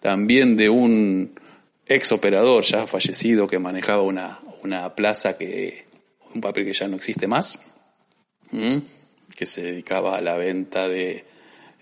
[0.00, 1.32] también de un
[1.86, 5.86] ex operador ya fallecido que manejaba una, una plaza que,
[6.34, 7.58] un papel que ya no existe más,
[9.34, 11.24] que se dedicaba a la venta de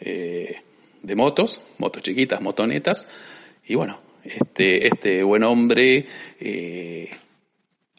[0.01, 0.62] eh,
[1.07, 3.07] de motos, motos chiquitas, motonetas,
[3.65, 6.07] y bueno, este, este buen hombre,
[6.41, 7.11] eh,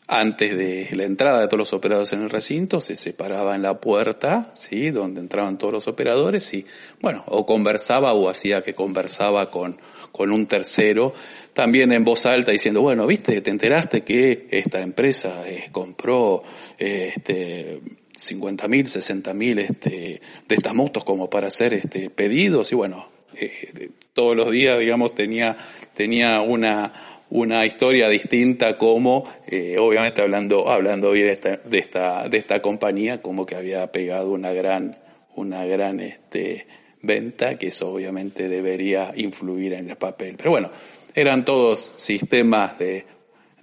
[0.08, 3.80] antes de la entrada de todos los operadores en el recinto, se separaba en la
[3.80, 4.92] puerta, ¿sí?
[4.92, 6.66] Donde entraban todos los operadores y,
[7.02, 9.78] bueno, o conversaba o hacía que conversaba con,
[10.12, 11.14] con un tercero,
[11.54, 16.44] también en voz alta diciendo, bueno, viste, te enteraste que esta empresa eh, compró,
[16.78, 17.82] este,
[18.18, 23.08] 50 mil, 60 mil este, de estas motos como para hacer este, pedidos y bueno,
[23.36, 25.58] eh, todos los días, digamos, tenía,
[25.94, 32.28] tenía una, una historia distinta como, eh, obviamente hablando, hablando bien de esta, de esta,
[32.28, 34.98] de esta compañía, como que había pegado una gran,
[35.36, 36.66] una gran, este,
[37.02, 40.36] venta, que eso obviamente debería influir en el papel.
[40.38, 40.70] Pero bueno,
[41.14, 43.04] eran todos sistemas de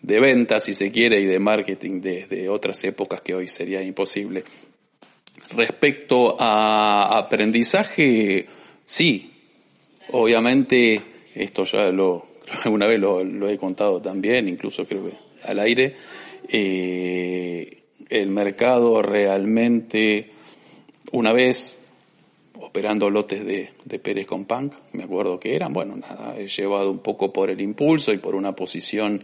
[0.04, 4.44] de ventas, si se quiere, y de marketing de, otras épocas que hoy sería imposible.
[5.56, 8.46] Respecto a aprendizaje,
[8.84, 9.32] sí,
[10.10, 11.00] obviamente,
[11.34, 12.26] esto ya lo,
[12.64, 15.94] alguna vez lo, he contado también, incluso creo que al aire,
[16.48, 17.78] eh,
[18.10, 20.32] el mercado realmente,
[21.12, 21.78] una vez
[22.60, 26.90] operando lotes de, de Pérez con Punk, me acuerdo que eran, bueno, nada, he llevado
[26.90, 29.22] un poco por el impulso y por una posición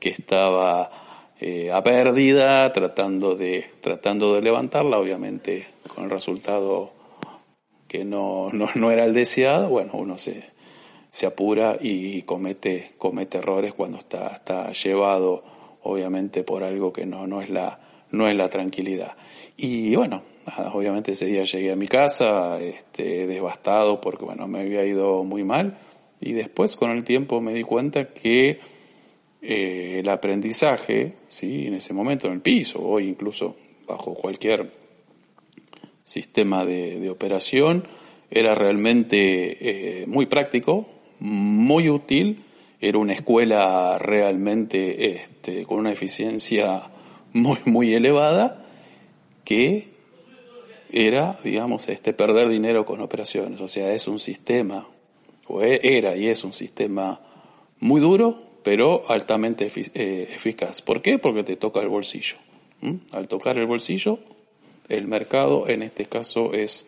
[0.00, 0.90] que estaba
[1.38, 6.92] eh, a pérdida, tratando de, tratando de levantarla, obviamente con el resultado
[7.86, 10.42] que no, no, no era el deseado, bueno, uno se,
[11.10, 15.42] se apura y comete, comete errores cuando está, está llevado
[15.82, 17.80] obviamente por algo que no, no, es la,
[18.10, 19.14] no es la tranquilidad.
[19.56, 20.22] Y bueno,
[20.72, 25.44] obviamente ese día llegué a mi casa este, devastado porque bueno, me había ido muy
[25.44, 25.78] mal
[26.20, 28.60] y después con el tiempo me di cuenta que
[29.42, 31.66] eh, el aprendizaje, ¿sí?
[31.66, 34.70] en ese momento en el piso o incluso bajo cualquier
[36.04, 37.84] sistema de, operación,
[38.30, 40.86] era realmente eh, muy práctico,
[41.20, 42.44] muy útil,
[42.80, 46.90] era una escuela realmente este, con una eficiencia
[47.32, 48.64] muy, muy elevada,
[49.44, 49.88] que
[50.90, 53.60] era, digamos, este, perder dinero con operaciones.
[53.60, 54.86] O sea, es un sistema,
[55.46, 57.20] o e, era y es un sistema
[57.78, 60.82] muy duro, pero altamente eh, eficaz.
[60.82, 61.18] ¿Por qué?
[61.18, 62.36] Porque te toca el bolsillo.
[63.12, 64.18] Al tocar el bolsillo,
[64.88, 66.86] el mercado en este caso es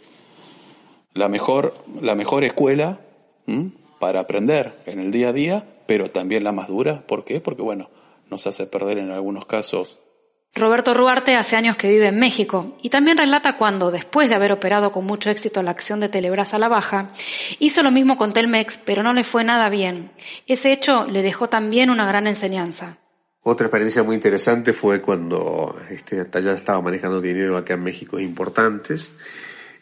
[1.13, 3.01] la mejor, la mejor escuela
[3.99, 7.07] para aprender en el día a día, pero también la más dura.
[7.07, 7.41] ¿Por qué?
[7.41, 7.91] Porque bueno,
[8.31, 9.99] nos hace perder en algunos casos
[10.55, 14.53] Roberto Ruarte hace años que vive en México y también relata cuando, después de haber
[14.53, 17.13] operado con mucho éxito la acción de Telebras a la baja,
[17.59, 20.11] hizo lo mismo con Telmex, pero no le fue nada bien.
[20.47, 22.99] Ese hecho le dejó también una gran enseñanza.
[23.41, 29.11] Otra experiencia muy interesante fue cuando este, ya estaba manejando dinero acá en México importantes.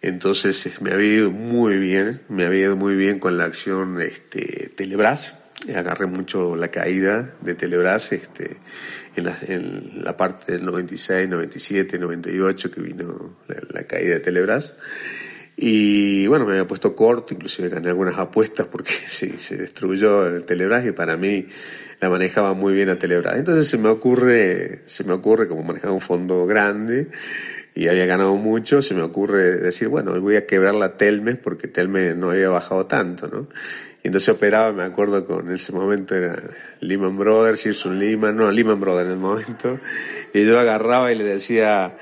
[0.03, 4.71] Entonces me había ido muy bien, me había ido muy bien con la acción este,
[4.77, 5.35] Telebras.
[5.75, 8.13] Agarré mucho la caída de Telebras.
[8.13, 8.57] Este,
[9.17, 13.37] en la, en la parte del 96, 97, 98 que vino
[13.73, 14.75] la, caída de Telebras.
[15.57, 20.45] Y bueno, me había puesto corto, inclusive gané algunas apuestas porque sí, se destruyó el
[20.45, 21.47] Telebras y para mí
[22.01, 23.37] la manejaba muy bien a Telebras.
[23.37, 27.09] Entonces se me ocurre, se me ocurre como manejaba un fondo grande
[27.75, 31.69] y había ganado mucho, se me ocurre decir, bueno, voy a quebrar la Telmes porque
[31.69, 33.49] Telmes no había bajado tanto, ¿no?
[34.03, 36.37] Y entonces operaba, me acuerdo con ese momento era
[36.81, 39.79] Lehman Brothers, un Lehman, no, Lehman Brothers en el momento.
[40.33, 41.99] Y yo agarraba y le decía,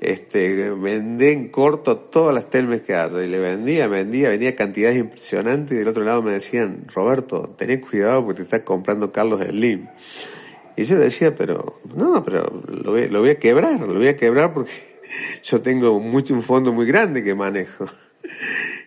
[0.00, 3.22] este, vendé en corto todas las telmes que haya.
[3.22, 5.76] Y le vendía, vendía, vendía cantidades impresionantes.
[5.76, 9.88] Y del otro lado me decían, Roberto, ten cuidado porque te estás comprando Carlos Slim.
[10.76, 14.16] Y yo decía, pero, no, pero lo voy, lo voy a quebrar, lo voy a
[14.16, 14.72] quebrar porque
[15.44, 17.86] yo tengo mucho, un fondo muy grande que manejo.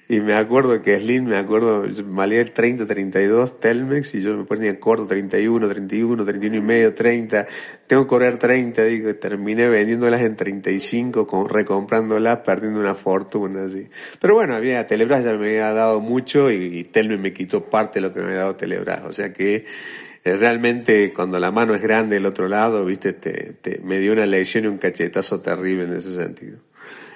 [0.08, 4.44] Y me acuerdo que Slim, me acuerdo, valía el 30, 32 Telmex y yo me
[4.44, 7.48] ponía corto 31, 31, 31 y medio, 30.
[7.88, 13.90] Tengo que correr 30, digo, terminé vendiéndolas en 35, con, recomprándolas, perdiendo una fortuna así.
[14.20, 18.08] Pero bueno, había Telebras ya me había dado mucho y, Telmex me quitó parte de
[18.08, 19.06] lo que me había dado Telebras.
[19.06, 19.66] O sea que
[20.24, 24.14] eh, realmente cuando la mano es grande del otro lado, viste, te, te, me dio
[24.14, 26.60] una lección y un cachetazo terrible en ese sentido.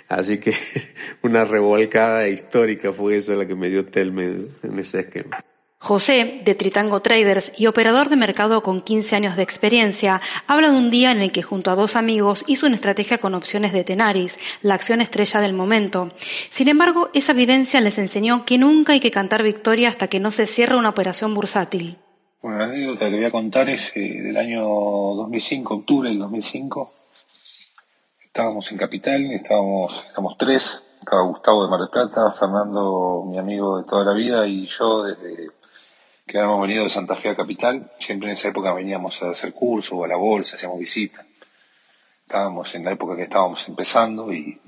[0.09, 0.53] Así que
[1.21, 5.43] una revolcada histórica fue eso la que me dio Telme en ese esquema.
[5.81, 10.77] José, de Tritango Traders y operador de mercado con 15 años de experiencia, habla de
[10.77, 13.85] un día en el que junto a dos amigos hizo una estrategia con opciones de
[13.85, 16.09] Tenaris, la acción estrella del momento.
[16.49, 20.31] Sin embargo, esa vivencia les enseñó que nunca hay que cantar victoria hasta que no
[20.31, 21.97] se cierre una operación bursátil.
[22.41, 26.98] Bueno, la anécdota que voy a contar es eh, del año 2005, octubre del 2005
[28.29, 33.79] estábamos en Capital, estábamos, éramos tres, estaba Gustavo de Mar del Plata, Fernando, mi amigo
[33.79, 35.49] de toda la vida, y yo desde
[36.27, 39.51] que habíamos venido de Santa Fe a Capital, siempre en esa época veníamos a hacer
[39.51, 41.25] curso o a la bolsa, hacíamos visitas.
[42.21, 44.61] Estábamos en la época que estábamos empezando y,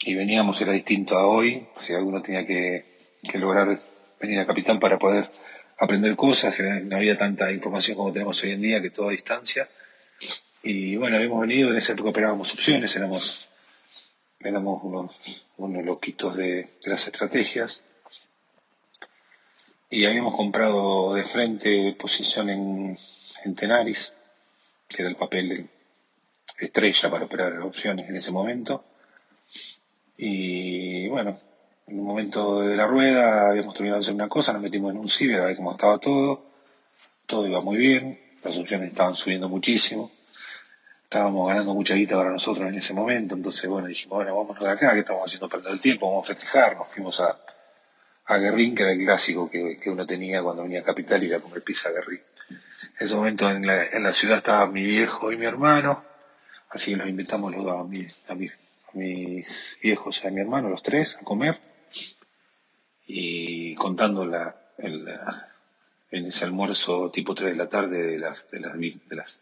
[0.00, 3.78] y veníamos, era distinto a hoy, si alguno tenía que, que lograr
[4.20, 5.30] venir a Capital para poder
[5.78, 9.66] aprender cosas, no había tanta información como tenemos hoy en día, que todo a distancia
[10.62, 13.48] y bueno, habíamos venido, en esa época operábamos opciones, éramos,
[14.38, 17.84] éramos unos, unos loquitos de, las estrategias.
[19.90, 22.98] Y habíamos comprado de frente posición en,
[23.44, 24.12] en Tenaris,
[24.88, 25.68] que era el papel
[26.58, 28.84] estrella para operar opciones en ese momento.
[30.16, 31.40] Y bueno,
[31.88, 34.98] en un momento de la rueda habíamos terminado de hacer una cosa, nos metimos en
[34.98, 36.44] un ciber a ver cómo estaba todo.
[37.26, 40.10] Todo iba muy bien, las opciones estaban subiendo muchísimo
[41.12, 44.70] estábamos ganando mucha guita para nosotros en ese momento, entonces bueno, dijimos, bueno, vámonos de
[44.70, 47.38] acá, que estamos haciendo perder el tiempo, vamos a festejar, nos fuimos a,
[48.24, 51.26] a Guerrín, que era el clásico que, que uno tenía cuando venía a Capital y
[51.26, 52.22] iba a comer pizza a Guerrín.
[52.48, 56.02] En ese momento en la, en la ciudad estaba mi viejo y mi hermano,
[56.70, 60.30] así que los invitamos los dos a, mi, a, mi, a mis viejos y a
[60.30, 61.60] mi hermano, los tres, a comer,
[63.06, 68.78] y contando la, en ese almuerzo tipo 3 de la tarde de las, de las,
[68.78, 69.40] de las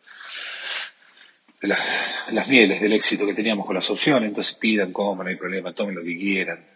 [1.68, 5.74] las mieles del éxito que teníamos con las opciones, entonces pidan, coman, no hay problema,
[5.74, 6.66] tomen lo que quieran.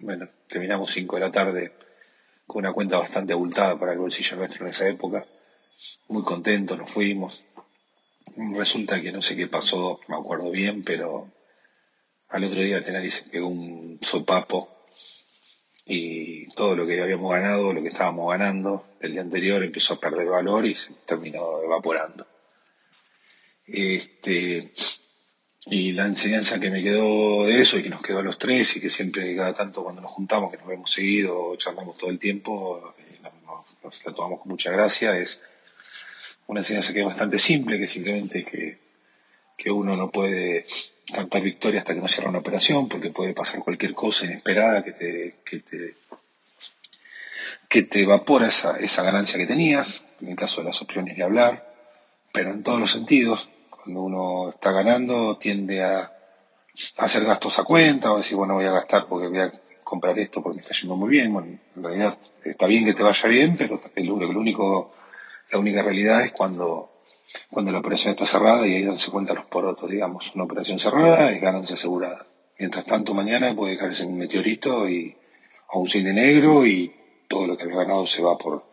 [0.00, 1.72] Bueno, terminamos 5 de la tarde
[2.46, 5.26] con una cuenta bastante abultada para el bolsillo nuestro en esa época.
[6.08, 7.44] Muy contentos, nos fuimos.
[8.36, 11.30] Resulta que no sé qué pasó, me acuerdo bien, pero
[12.28, 14.86] al otro día Tenari se pegó un sopapo
[15.84, 20.00] y todo lo que habíamos ganado, lo que estábamos ganando el día anterior empezó a
[20.00, 22.26] perder valor y se terminó evaporando.
[23.70, 24.72] Este,
[25.66, 28.76] y la enseñanza que me quedó de eso y que nos quedó a los tres
[28.76, 32.18] y que siempre cada tanto cuando nos juntamos, que nos vemos seguido, charlamos todo el
[32.18, 33.18] tiempo, eh,
[33.82, 35.42] nos, la tomamos con mucha gracia, es
[36.46, 38.78] una enseñanza que es bastante simple, que simplemente que,
[39.56, 40.64] que uno no puede
[41.12, 44.92] cantar victoria hasta que no cierra una operación, porque puede pasar cualquier cosa inesperada que
[44.92, 45.94] te, que te,
[47.68, 51.22] que te evapora esa, esa ganancia que tenías, en el caso de las opciones de
[51.22, 51.74] hablar,
[52.32, 53.50] pero en todos los sentidos,
[53.88, 56.12] cuando uno está ganando tiende a,
[56.98, 59.50] hacer gastos a cuenta, o decir, bueno, voy a gastar porque voy a
[59.82, 63.02] comprar esto porque me está yendo muy bien, bueno, en realidad está bien que te
[63.02, 64.92] vaya bien, pero el, único,
[65.50, 66.90] la única realidad es cuando
[67.50, 70.34] cuando la operación está cerrada y ahí es donde se cuentan los porotos, digamos.
[70.34, 72.26] Una operación cerrada es ganancia asegurada.
[72.58, 75.16] Mientras tanto, mañana puede caerse un meteorito y,
[75.68, 76.94] o un cine negro y
[77.26, 78.64] todo lo que había ganado se va por,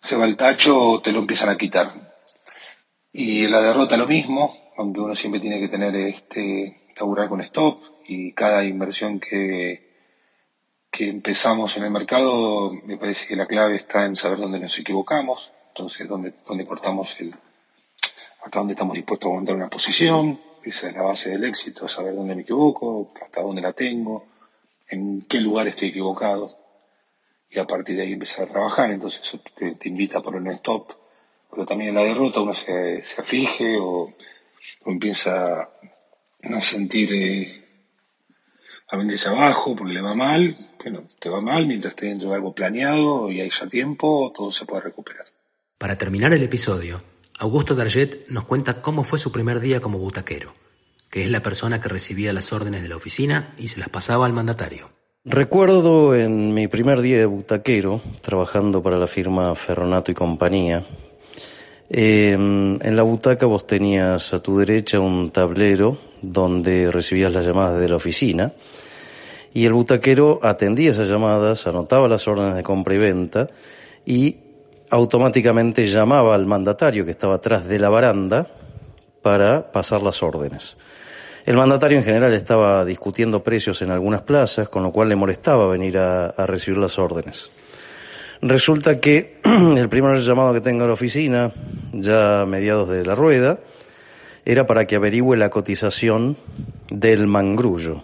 [0.00, 2.15] se va al tacho o te lo empiezan a quitar.
[3.18, 7.80] Y la derrota lo mismo, aunque uno siempre tiene que tener este, tabular con stop
[8.06, 9.86] y cada inversión que,
[10.90, 14.78] que empezamos en el mercado, me parece que la clave está en saber dónde nos
[14.78, 17.34] equivocamos, entonces dónde, dónde cortamos el,
[18.44, 22.14] hasta dónde estamos dispuestos a aguantar una posición, esa es la base del éxito, saber
[22.14, 24.26] dónde me equivoco, hasta dónde la tengo,
[24.90, 26.54] en qué lugar estoy equivocado,
[27.48, 30.48] y a partir de ahí empezar a trabajar, entonces eso te, invita a poner un
[30.48, 31.05] stop,
[31.56, 34.12] pero también en la derrota uno se, se aflige o,
[34.84, 37.64] empieza a sentir eh,
[38.88, 42.34] a venirse abajo porque le va mal, bueno, te va mal mientras esté dentro de
[42.34, 45.24] algo planeado y hay ya tiempo, todo se puede recuperar.
[45.78, 47.02] Para terminar el episodio,
[47.38, 50.52] Augusto Darget nos cuenta cómo fue su primer día como butaquero,
[51.08, 54.26] que es la persona que recibía las órdenes de la oficina y se las pasaba
[54.26, 54.90] al mandatario.
[55.24, 60.86] Recuerdo en mi primer día de butaquero, trabajando para la firma Ferronato y compañía,
[61.88, 67.80] em, en la butaca vos tenías a tu derecha un tablero donde recibías las llamadas
[67.80, 68.52] de la oficina
[69.54, 73.48] y el butaquero atendía esas llamadas, anotaba las órdenes de compra y venta
[74.04, 74.36] y
[74.90, 78.46] automáticamente llamaba al mandatario que estaba atrás de la baranda
[79.22, 80.76] para pasar las órdenes.
[81.46, 85.66] El mandatario en general estaba discutiendo precios en algunas plazas, con lo cual le molestaba
[85.68, 87.50] venir a, recibir las órdenes.
[88.42, 91.52] Resulta que el primer llamado que tengo a la oficina,
[91.92, 93.58] ya a mediados de la rueda,
[94.44, 96.36] era para que averigüe la cotización
[96.90, 98.02] del mangrullo.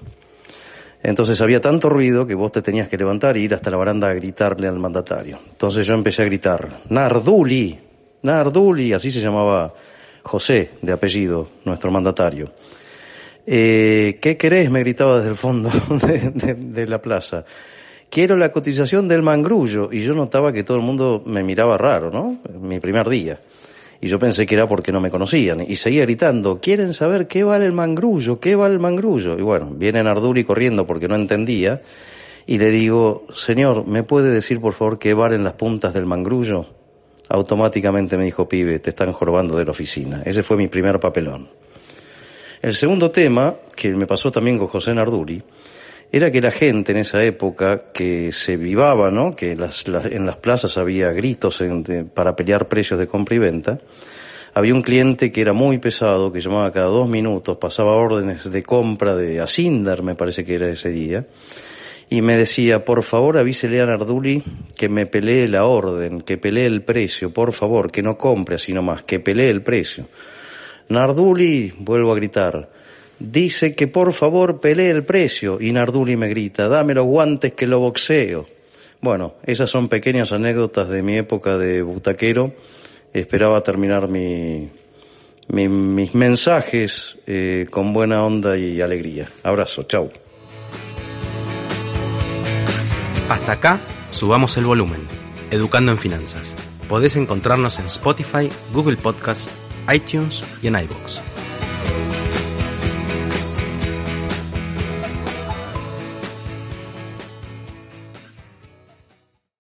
[1.03, 4.09] Entonces había tanto ruido que vos te tenías que levantar e ir hasta la baranda
[4.09, 5.39] a gritarle al mandatario.
[5.51, 7.79] Entonces yo empecé a gritar, Narduli,
[8.23, 9.75] Narduli, así se llamaba
[10.23, 12.53] José, de apellido, nuestro mandatario.
[13.45, 14.71] Eh, ¿Qué querés?
[14.71, 17.45] me gritaba desde el fondo de, la plaza.
[18.13, 19.89] Quiero la cotización del mangrullo.
[19.91, 22.43] Y yo notaba que todo el mundo me miraba raro, ¿no?
[22.61, 23.41] Mi primer día.
[24.03, 25.65] Y yo pensé que era porque no me conocían.
[25.67, 28.39] Y seguía gritando, ¿quieren saber qué vale el mangrullo?
[28.39, 29.39] ¿Qué vale el mangrullo?
[29.39, 31.81] Y bueno, viene Narduli corriendo porque no entendía.
[32.47, 36.67] Y le digo, señor, ¿me puede decir por favor qué valen las puntas del mangrullo?
[37.31, 40.21] Automáticamente me dijo, pibe, te están jorobando de la oficina.
[40.27, 41.49] Ese fue mi primer papelón.
[42.61, 45.43] El segundo tema, que me pasó también con José Narduli,
[46.13, 49.35] era que la gente en esa época que se vivaba, ¿no?
[49.35, 51.65] que en las plazas había gritos
[52.13, 53.81] para pelear precios de compra y venta,
[54.53, 58.63] había un cliente que era muy pesado, que llamaba cada dos minutos, pasaba órdenes de
[58.63, 61.25] compra de Asindar, me parece que era ese día,
[62.11, 64.45] y me decía, por favor avísele a Narduli
[64.77, 68.75] que me pelee la orden, que pelee el precio, por favor, que no compre así
[68.75, 70.07] nomás, que pelee el precio.
[70.91, 72.69] Narduli, vuelvo a gritar,
[73.31, 77.67] dice que por favor pelee el precio y Narduli me grita, dame los guantes que
[77.67, 78.47] lo boxeo.
[79.01, 82.55] Bueno, esas son pequeñas anécdotas de mi época de butaquero.
[83.13, 84.71] Esperaba terminar mi,
[85.49, 89.29] mis mensajes eh, con buena onda y alegría.
[89.43, 90.11] Abrazo, chau.
[93.29, 95.01] Hasta acá, subamos el volumen.
[95.51, 96.55] Educando en Finanzas.
[96.89, 99.51] Podés encontrarnos en Spotify, Google Podcast,
[99.93, 101.21] iTunes y en iBox.